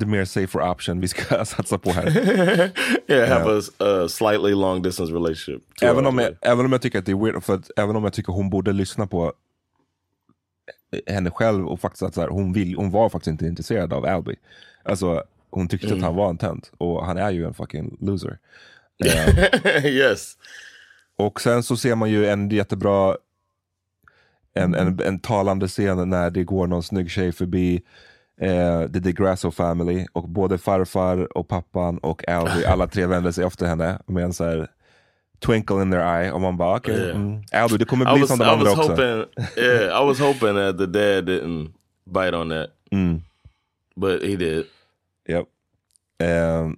[0.01, 2.07] the mer safer option vi ska satsa på här.
[3.09, 5.62] Yeah, have a s- a, slightly long distance relationship.
[5.83, 8.05] Även om, jag, även om jag tycker att det är weird, för att, även om
[8.05, 9.33] jag tycker hon borde lyssna på
[11.07, 14.05] henne själv och faktiskt att så här, hon, vill, hon var faktiskt inte intresserad av
[14.05, 14.36] Alby.
[14.82, 18.38] Alltså hon tyckte att han var en tönt och han är ju en fucking loser.
[19.84, 20.36] yes.
[21.16, 23.16] Och sen så ser man ju en jättebra,
[24.55, 27.82] en, en, en talande scen när det går någon snygg tjej förbi
[28.41, 33.45] eh, The DeGrasso Family och både farfar och pappan och Alby, alla tre vänder sig
[33.45, 34.70] efter henne med en så här
[35.41, 37.16] twinkle in their eye och man bara okej, Yeah.
[37.16, 38.91] mm, Alby det kommer I bli was som de I andra was också.
[38.91, 39.24] hoping
[39.64, 41.68] yeah, I was hoping that the dad didn't
[42.07, 42.70] bite on that.
[42.93, 43.20] Mm,
[43.97, 44.64] But he did.
[45.28, 45.47] yep.
[46.22, 46.76] Um,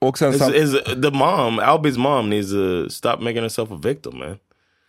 [0.00, 4.18] och sen Is, is the mom, Albie's mom needs to stop making herself a victim,
[4.18, 4.38] man.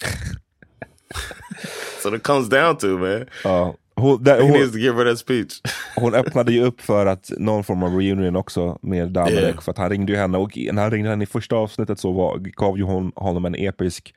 [2.02, 3.26] so it comes down to, man.
[3.44, 5.62] ja, hon, där, hon, needs to give her that speech.
[5.96, 9.40] hon öppnade ju upp för att någon form av reunion också med Dominic.
[9.40, 9.60] Yeah.
[9.60, 12.12] För att han ringde ju henne och när han ringde henne i första avsnittet så
[12.12, 14.14] var, gav ju hon honom en episk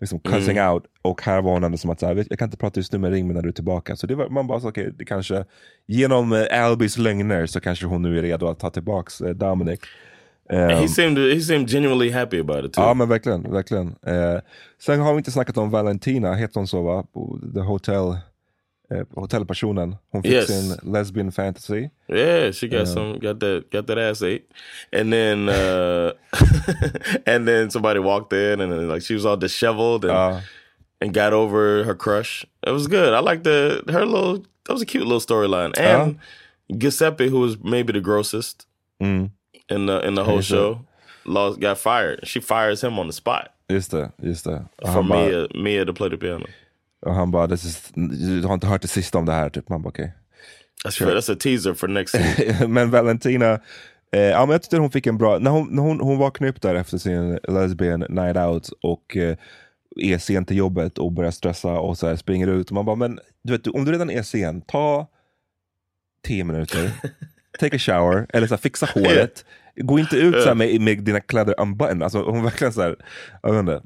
[0.00, 0.72] liksom cussing Mm.
[0.74, 0.84] out.
[1.02, 2.92] Och här var hon ändå som att så här, "Vet- jag kan inte prata just
[2.92, 3.96] nu men ring mig när du är tillbaka.
[3.96, 5.44] Så det var, man bara så det kanske
[5.86, 9.80] genom eh, Albys lögner så kanske hon nu är redo att ta tillbaks eh, Dominic.
[10.50, 12.84] Ehm, he seemed to, he seemed genuinely happy about it too.
[12.84, 13.86] Ja men verkligen, verkligen.
[14.06, 14.40] Eh,
[14.82, 17.04] sen har vi inte snackat om Valentina, heter hon så va?
[17.54, 18.16] The Hotel,
[19.16, 19.98] hotellpersonen.
[20.12, 20.46] Hon fick Yes.
[20.46, 21.90] sin lesbian fantasy.
[22.08, 24.44] Yeah, she got some got that got that ass ate,
[24.92, 26.12] and then uh
[27.26, 30.40] and then somebody walked in and then, like she was all disheveled and Ja.
[31.00, 32.44] and got over her crush.
[32.66, 33.12] It was good.
[33.14, 34.38] I liked the her little.
[34.66, 35.72] That was a cute little storyline.
[35.78, 36.18] And
[36.78, 38.66] Giuseppe, who was maybe the grossest
[39.00, 39.30] Mm.
[39.68, 40.80] in the in the whole show,
[41.24, 42.20] lost got fired.
[42.26, 44.62] She fires him on the spot Just det, just det.
[44.82, 46.46] Bara, Mia Mia to play the piano.
[47.02, 49.68] Och han bara is, du har inte hört det sista om det här typ.
[49.68, 50.14] Man bara okej.
[50.84, 52.72] That's that's a teaser for next season.
[52.72, 53.60] men Valentina,
[54.12, 56.50] eh, ja, men jag tyckte hon fick en bra, när hon, när hon, hon vaknade
[56.50, 59.36] upp där efter sin lesbian night out och eh,
[59.96, 62.68] är sen till jobbet och börjar stressa och så här, springer ut.
[62.70, 65.06] Och man bara, men du vet, om du redan är sen, ta
[66.26, 66.90] tio minuter,
[67.58, 69.44] take a shower, eller så här, fixa håret.
[69.76, 72.02] Gå inte ut så här, med, med dina kläder unbuttoned.
[72.02, 72.96] Alltså hon verkligen så här,
[73.42, 73.82] jag vet inte.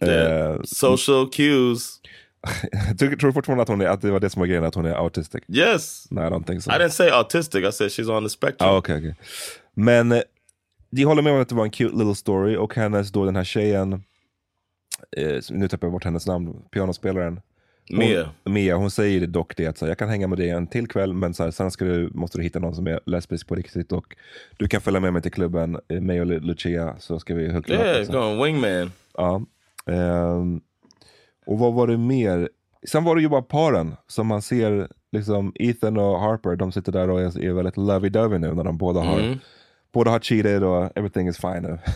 [0.00, 2.00] Eh, Social cues.
[2.98, 4.74] tror, tror du fortfarande att, hon är, att det var det som var grejen, att
[4.74, 5.42] hon är autistic?
[5.48, 6.06] Yes.
[6.10, 6.70] Nej, I don't think so.
[6.70, 7.64] I didn't say autistic.
[7.68, 8.70] I said she's on the spectrum.
[8.70, 9.14] Ja, okej, okej.
[9.74, 10.20] Men eh,
[10.90, 13.36] de håller med om att det var en cute little story och hennes då den
[13.36, 13.92] här tjejen,
[15.16, 17.40] eh, nu tappar jag bort hennes namn, pianospelaren.
[17.90, 18.30] Hon, Mia.
[18.44, 20.88] Mia, hon säger dock det att så här, jag kan hänga med dig en till
[20.88, 23.54] kväll men så här, sen ska du, måste du hitta någon som är lesbisk på
[23.54, 24.16] riktigt och
[24.56, 27.48] du kan följa med mig till klubben, eh, mig och Lu- Lucia så ska vi
[27.52, 27.96] huckla Yeah, upp.
[27.98, 28.14] liksom.
[28.14, 28.92] going wingman.
[29.16, 29.42] Ja.
[29.92, 30.60] Ehm,
[31.48, 32.48] och vad var det mer?
[32.88, 36.92] Sen var det ju bara paren som man ser, liksom Ethan och Harper, de sitter
[36.92, 39.38] där och är, är väldigt lovey-dovey nu när de båda har, Mm.
[39.92, 41.78] båda har cheated och everything is fine nu.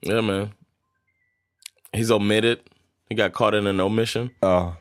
[0.00, 0.48] Yeah, man.
[1.92, 2.58] He's omitted.
[3.10, 4.30] He got caught in an omission.
[4.40, 4.76] Ja.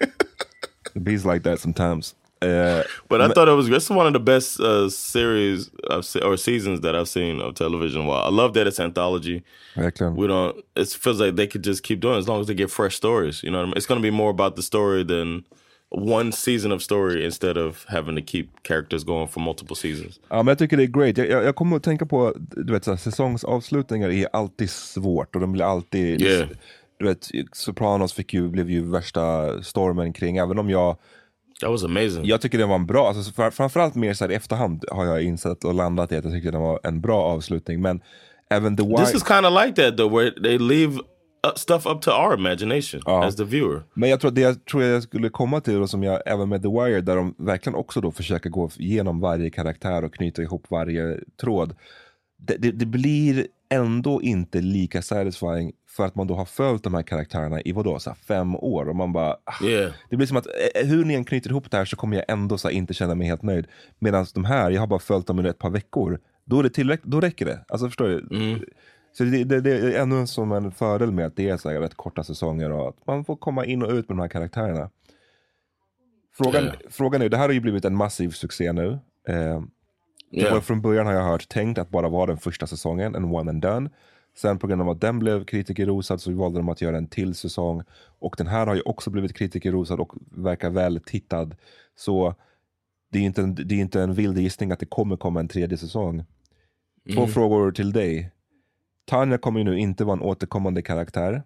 [0.94, 2.14] It bees like that sometimes.
[2.42, 6.22] Eh, But I thought it was it's one of the best uh, series I've se-
[6.22, 8.06] or seasons that I've seen of television.
[8.06, 9.42] Well, I love that it's anthology.
[9.76, 10.16] verkligen.
[10.16, 10.56] We don't.
[10.76, 12.96] It feels like they could just keep doing it as long as they get fresh
[12.96, 13.42] stories.
[13.42, 13.76] You know, what I mean?
[13.76, 15.44] It's going to be more about the story than
[15.90, 20.20] one season of story instead of having to keep characters going for multiple seasons.
[20.30, 21.18] Ja, men jag tycker det är great.
[21.18, 25.34] Jag, jag, jag kommer att tänka på, du vet, så här, säsongsavslutningar är alltid svårt
[25.34, 26.22] och de blir alltid...
[26.22, 26.48] Yeah.
[26.98, 30.96] Du vet, Sopranos fick ju, blev ju värsta stormen kring, även om jag
[31.60, 32.24] That was amazing.
[32.24, 35.04] Jag tycker den var en bra, alltså för, framförallt mer så här i efterhand har
[35.04, 37.80] jag insett och landat i att jag tyckte den var en bra avslutning.
[37.82, 38.00] Men
[38.50, 38.96] även The Wire...
[38.96, 40.92] This is kind of like that though, where they leave
[41.46, 43.82] uh, stuff up to our imagination as the viewer.
[43.94, 46.62] Men jag tror det jag tror jag skulle komma till, och som jag även med
[46.62, 50.66] The Wire, där de verkligen också då försöker gå igenom varje karaktär och knyta ihop
[50.68, 51.74] varje tråd.
[52.46, 56.94] Det, det, det blir ändå inte lika satisfying för att man då har följt de
[56.94, 59.32] här karaktärerna i vadå, så fem år och man bara...
[59.44, 59.92] ah, Yeah.
[60.10, 62.24] Det blir som att eh, hur ni än knyter ihop det här så kommer jag
[62.28, 63.66] ändå så inte känna mig helt nöjd.
[63.98, 66.20] Medan de här, jag har bara följt dem under ett par veckor.
[66.44, 67.64] Då, är det tillräckligt, då räcker det.
[67.68, 68.28] Alltså förstår du?
[69.12, 71.80] Så det, det, det är ännu som en fördel med att det är så här
[71.80, 74.90] rätt korta säsonger och att man får komma in och ut med de här karaktärerna.
[76.36, 76.72] Frågan, Ja.
[76.90, 78.98] frågan är, det här har ju blivit en massiv succé nu.
[79.28, 79.62] Eh,
[80.32, 80.56] Yeah.
[80.56, 83.50] och från början har jag hört tänkt att bara vara den första säsongen, en one
[83.50, 83.90] and done.
[84.36, 87.34] Sen på grund av att den blev kritikerrosad så valde de att göra en till
[87.34, 87.82] säsong.
[88.18, 91.56] Och den här har ju också blivit kritikerrosad och verkar väl tittad.
[91.96, 92.34] Så
[93.12, 95.48] det är inte en, det är inte en vild gissning att det kommer komma en
[95.48, 96.24] tredje säsong.
[97.14, 98.30] Två frågor till dig.
[99.06, 101.42] Tanja kommer ju nu inte vara en återkommande karaktär.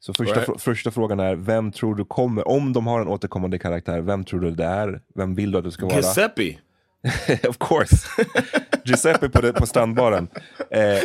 [0.00, 0.48] Så första, Right.
[0.48, 4.24] fr- första frågan är, vem tror du kommer, om de har en återkommande karaktär, vem
[4.24, 5.00] tror du det är?
[5.14, 5.96] Vem vill du att det ska vara?
[5.96, 6.56] Giuseppe.
[7.48, 8.06] of course.
[8.84, 10.28] Giuseppe på, det, på strandbaren.
[10.70, 11.02] Eh,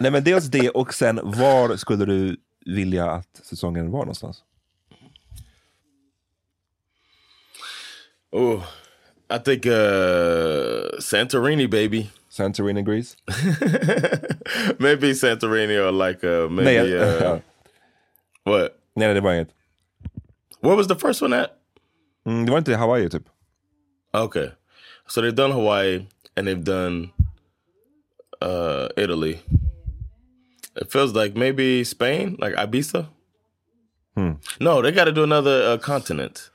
[0.00, 4.42] nej men dels det och sen var skulle du vilja att säsongen var någonstans?
[8.32, 8.64] Oh,
[9.30, 12.06] I think uh Santorini, baby.
[12.28, 13.16] Santorini Greece?
[14.78, 17.38] maybe Santorini or like uh maybe Nej, uh,
[18.44, 18.70] what?
[18.94, 19.48] nej, det var inget.
[20.60, 21.50] Where was the first one at?
[22.26, 23.22] Mm, det var inte Hawaii typ.
[24.12, 24.48] Okay,
[25.08, 27.10] so they've done Hawaii and they've done
[28.42, 29.40] uh Italy.
[30.76, 33.06] It feels like maybe Spain, like Ibiza.
[34.60, 36.50] No, they got to do another uh, continent.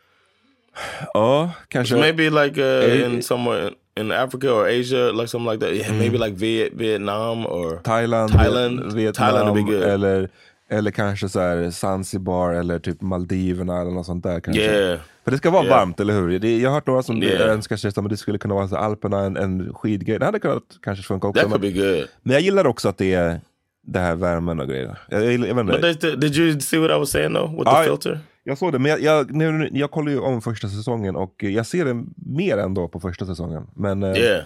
[1.16, 1.96] Ja, kanske.
[1.96, 5.76] Maybe like uh, Eh, in somewhere in Africa or Asia, like something like that.
[5.76, 8.94] Yeah, maybe like Viet Vietnam or Thailand, Thailand.
[8.94, 9.84] Vietnam Thailand would be good.
[9.84, 10.30] eller,
[10.72, 14.62] eller kanske så här Zanzibar eller typ Maldiverna eller något sånt där kanske.
[14.62, 15.00] Yeah.
[15.24, 15.78] För det ska vara Yeah.
[15.80, 16.40] varmt, eller hur?
[16.40, 17.50] Det, jag har hört några som Yeah.
[17.52, 20.20] önskar sig att det skulle kunna vara så Alperna, en, en skidgrej.
[20.20, 21.50] Det hade kunnat kanske funka också.
[21.50, 22.08] That Men, good.
[22.24, 23.42] men jag gillar också att det är
[23.84, 24.98] det här värmen och grejer.
[25.10, 25.66] Jag, jag, jag.
[25.66, 28.20] But they, did you see what I was saying though with the I- filter?
[28.44, 31.66] jag såg det, men jag, jag, nu, jag kollar ju om första säsongen och jag
[31.66, 33.68] ser det mer ändå på första säsongen.
[33.76, 34.44] Men eh, Yeah,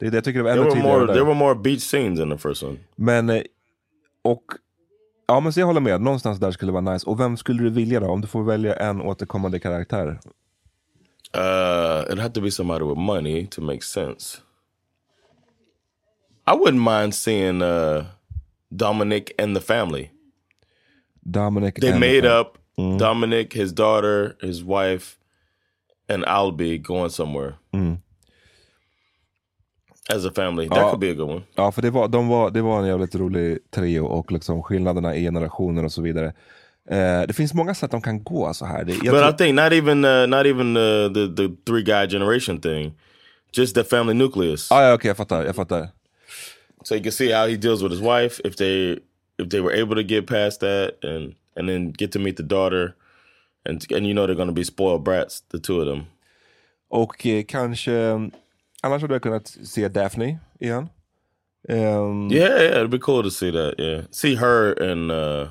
[0.00, 1.14] det, det jag tycker det var there ännu were tydligare more.
[1.14, 2.76] There were more beach scenes in the first one.
[2.96, 3.42] Men, eh,
[4.24, 4.42] och,
[5.28, 7.06] ja men så jag håller med, någonstans där skulle vara nice.
[7.10, 8.06] Och vem skulle du vilja då?
[8.06, 10.20] Om du får välja en återkommande karaktär?
[11.36, 14.38] Uh, it'd have to be somebody with money to make sense.
[16.46, 18.04] I wouldn't mind seeing uh,
[18.70, 20.10] Dominic and the family
[21.20, 22.96] Dominic They made up Mm.
[22.98, 25.18] Dominic, his daughter, his wife,
[26.08, 27.98] and Albie going somewhere Mm.
[30.14, 30.68] As a family.
[30.68, 30.90] That Ja.
[30.90, 31.42] could be a good one.
[31.54, 35.16] Ja, för det var, de var, det var en jävligt rolig trio och liksom skillnaderna
[35.16, 36.26] i generationer och så vidare.
[36.90, 38.84] Eh, det finns många sätt de kan gå så här.
[38.84, 42.06] Det, but tror- I think not even uh, not even uh, the the three guy
[42.08, 42.92] generation thing,
[43.52, 44.72] just the family nucleus.
[44.72, 45.44] ah, ja, okej, jag fattar.
[45.44, 45.88] Jag fattar.
[46.84, 48.92] so you can see how he deals with his wife if they
[49.38, 52.42] if they were able to get past that and and then get to meet the
[52.42, 52.92] daughter
[53.68, 56.02] and and you know they're to be spoiled brats the two of them
[56.90, 57.92] Och eh, kanske,
[58.82, 60.88] annars hade jag kunnat se Daphne igen.
[61.68, 65.48] Um, yeah yeah it'd be cool to see that yeah see her and uh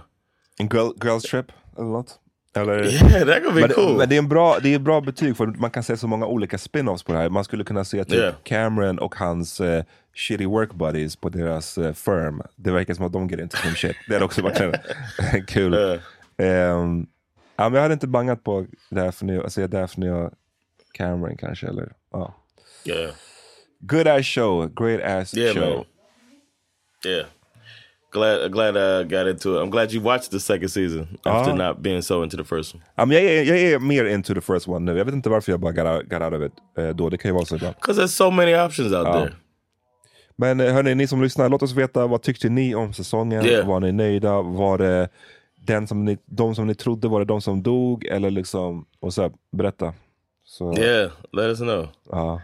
[0.59, 2.19] En girl, girls trip eller något.
[2.55, 5.01] Eller, yeah that could be men, cool men det är en bra, det är bra
[5.01, 7.29] betyg för man kan se så många olika spin-offs på det här.
[7.29, 8.35] Man skulle kunna se typ Yeah.
[8.43, 12.41] Cameron och hans eh, shitty work buddies på deras eh, firm.
[12.55, 13.95] Det verkar som att de get into some shit.
[14.07, 14.75] Det hade också varit
[15.47, 15.73] kul.
[15.73, 15.99] Yeah.
[16.37, 17.07] Ehm,
[17.55, 20.31] ja, men jag hade inte bangat på Daphne, att se Daphne och
[20.93, 21.67] Cameron kanske.
[21.67, 22.35] Eller, ja.
[22.87, 23.11] Yeah
[23.79, 25.61] Good ass show, great ass yeah show.
[25.75, 25.85] man
[27.05, 27.25] yeah
[28.11, 31.55] glad glad I got into it I'm glad you watched the second season after Ah.
[31.55, 34.33] not being so into the first one Ja, men jag, är, jag är mer into
[34.33, 34.97] the first one nu.
[34.97, 37.09] Jag vet inte varför jag bara got out, got out of it eh, då.
[37.09, 37.75] Det kan ju vara så ibland.
[37.75, 39.13] because there's so many options out Ja.
[39.13, 39.33] there
[40.35, 43.45] Men eh, hörni, ni som lyssnar, låt oss veta vad tyckte ni om säsongen?
[43.45, 43.67] Yeah.
[43.67, 44.41] Var ni nöjda?
[44.41, 45.09] Var det
[45.55, 48.05] den som ni, de som ni trodde, var det de som dog?
[48.05, 49.93] Eller liksom, och så här, berätta.
[50.45, 52.41] Så, yeah let us know ja.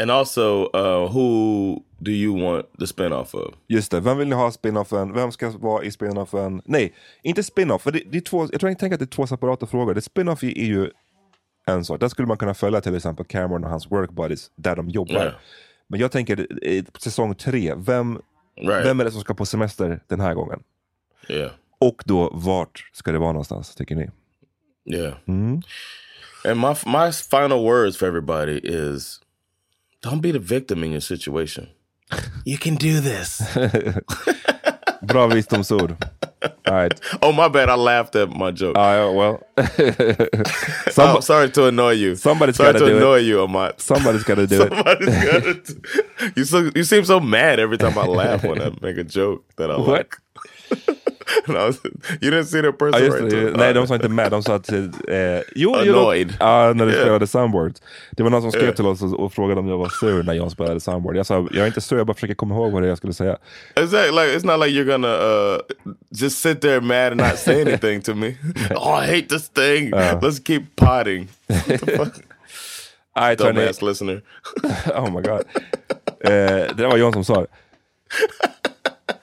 [0.00, 4.34] And also uh who do you want the spin-off of Just det, vem vill ni
[4.34, 5.12] ha spin-offen?
[5.12, 6.62] Vem ska vara i spin-offen?
[6.64, 9.16] Nej, inte spin-off, för det, det är två, jag tror jag tänker att det är
[9.16, 9.94] två separata frågor.
[9.94, 10.90] Det spin-off är ju
[11.66, 14.76] en sak, där skulle man kunna följa till exempel Cameron och hans work buddies, där
[14.76, 15.14] de jobbar.
[15.14, 15.34] Yeah.
[15.88, 16.46] Men jag tänker,
[16.98, 18.20] säsong tre, vem,
[18.56, 20.62] right vem är det som ska på semester den här gången?
[21.28, 24.10] yeah Och då, vart ska det vara någonstans, tycker ni?
[24.84, 25.14] Yeah.
[25.26, 25.62] Mm.
[26.44, 29.20] And my my final words for everybody is
[30.02, 31.70] don't be the victim in your situation.
[32.44, 33.38] you can do this.
[35.04, 35.96] Bra visdomsord.
[36.66, 37.00] All right.
[37.22, 38.76] oh my bad, I laughed at my joke.
[38.76, 39.42] Uh, well,
[40.90, 42.14] Some- oh, sorry to annoy you.
[42.16, 42.98] somebody's sorry gotta to do it.
[42.98, 43.80] annoy you, Amat.
[43.80, 44.68] somebody's got to do it.
[44.68, 48.70] Somebody's gotta do- you so you seem so mad every time I laugh when I
[48.80, 49.88] make a joke that I What?
[49.88, 50.16] like.
[51.48, 51.80] I was-
[52.20, 53.50] you didn't see the person just right det.
[53.50, 54.30] to- Nej, de sa inte med.
[54.30, 54.72] De sa att...
[54.72, 54.78] Eh,
[55.54, 56.36] jo, Annoyed.
[56.40, 57.02] Ja, när du Yeah.
[57.04, 57.72] spelade Soundboard.
[58.10, 58.76] Det var någon som skrev Yeah.
[58.76, 61.16] till oss och, och frågade om jag var sur när jag spelade Soundboard.
[61.16, 62.98] Jag sa, jag är inte sur, jag bara försöker komma ihåg vad det är jag
[62.98, 63.36] skulle säga.
[63.74, 64.10] Exactly.
[64.10, 65.16] Like it's not like you're gonna
[65.54, 65.58] uh,
[66.10, 68.28] just sit there mad and not say anything to me.
[68.76, 69.90] oh, I hate this thing.
[69.90, 71.28] Let's keep potting.
[73.14, 73.36] Hörni.
[73.36, 74.22] Dumbass listener.
[74.96, 75.42] oh my god.
[76.24, 77.46] Eh, det var John som sa det.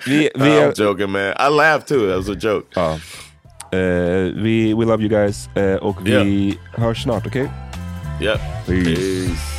[0.09, 1.33] Vi, vi, I'm joking, man.
[1.39, 2.07] I laughed too.
[2.07, 2.67] That was a joke.
[2.75, 2.99] ja.
[3.71, 5.49] Eh, vi, we love you guys.
[5.55, 7.49] Eh, och vi hörs snart, okej?
[8.21, 8.39] Yep.
[8.65, 9.58] Peace.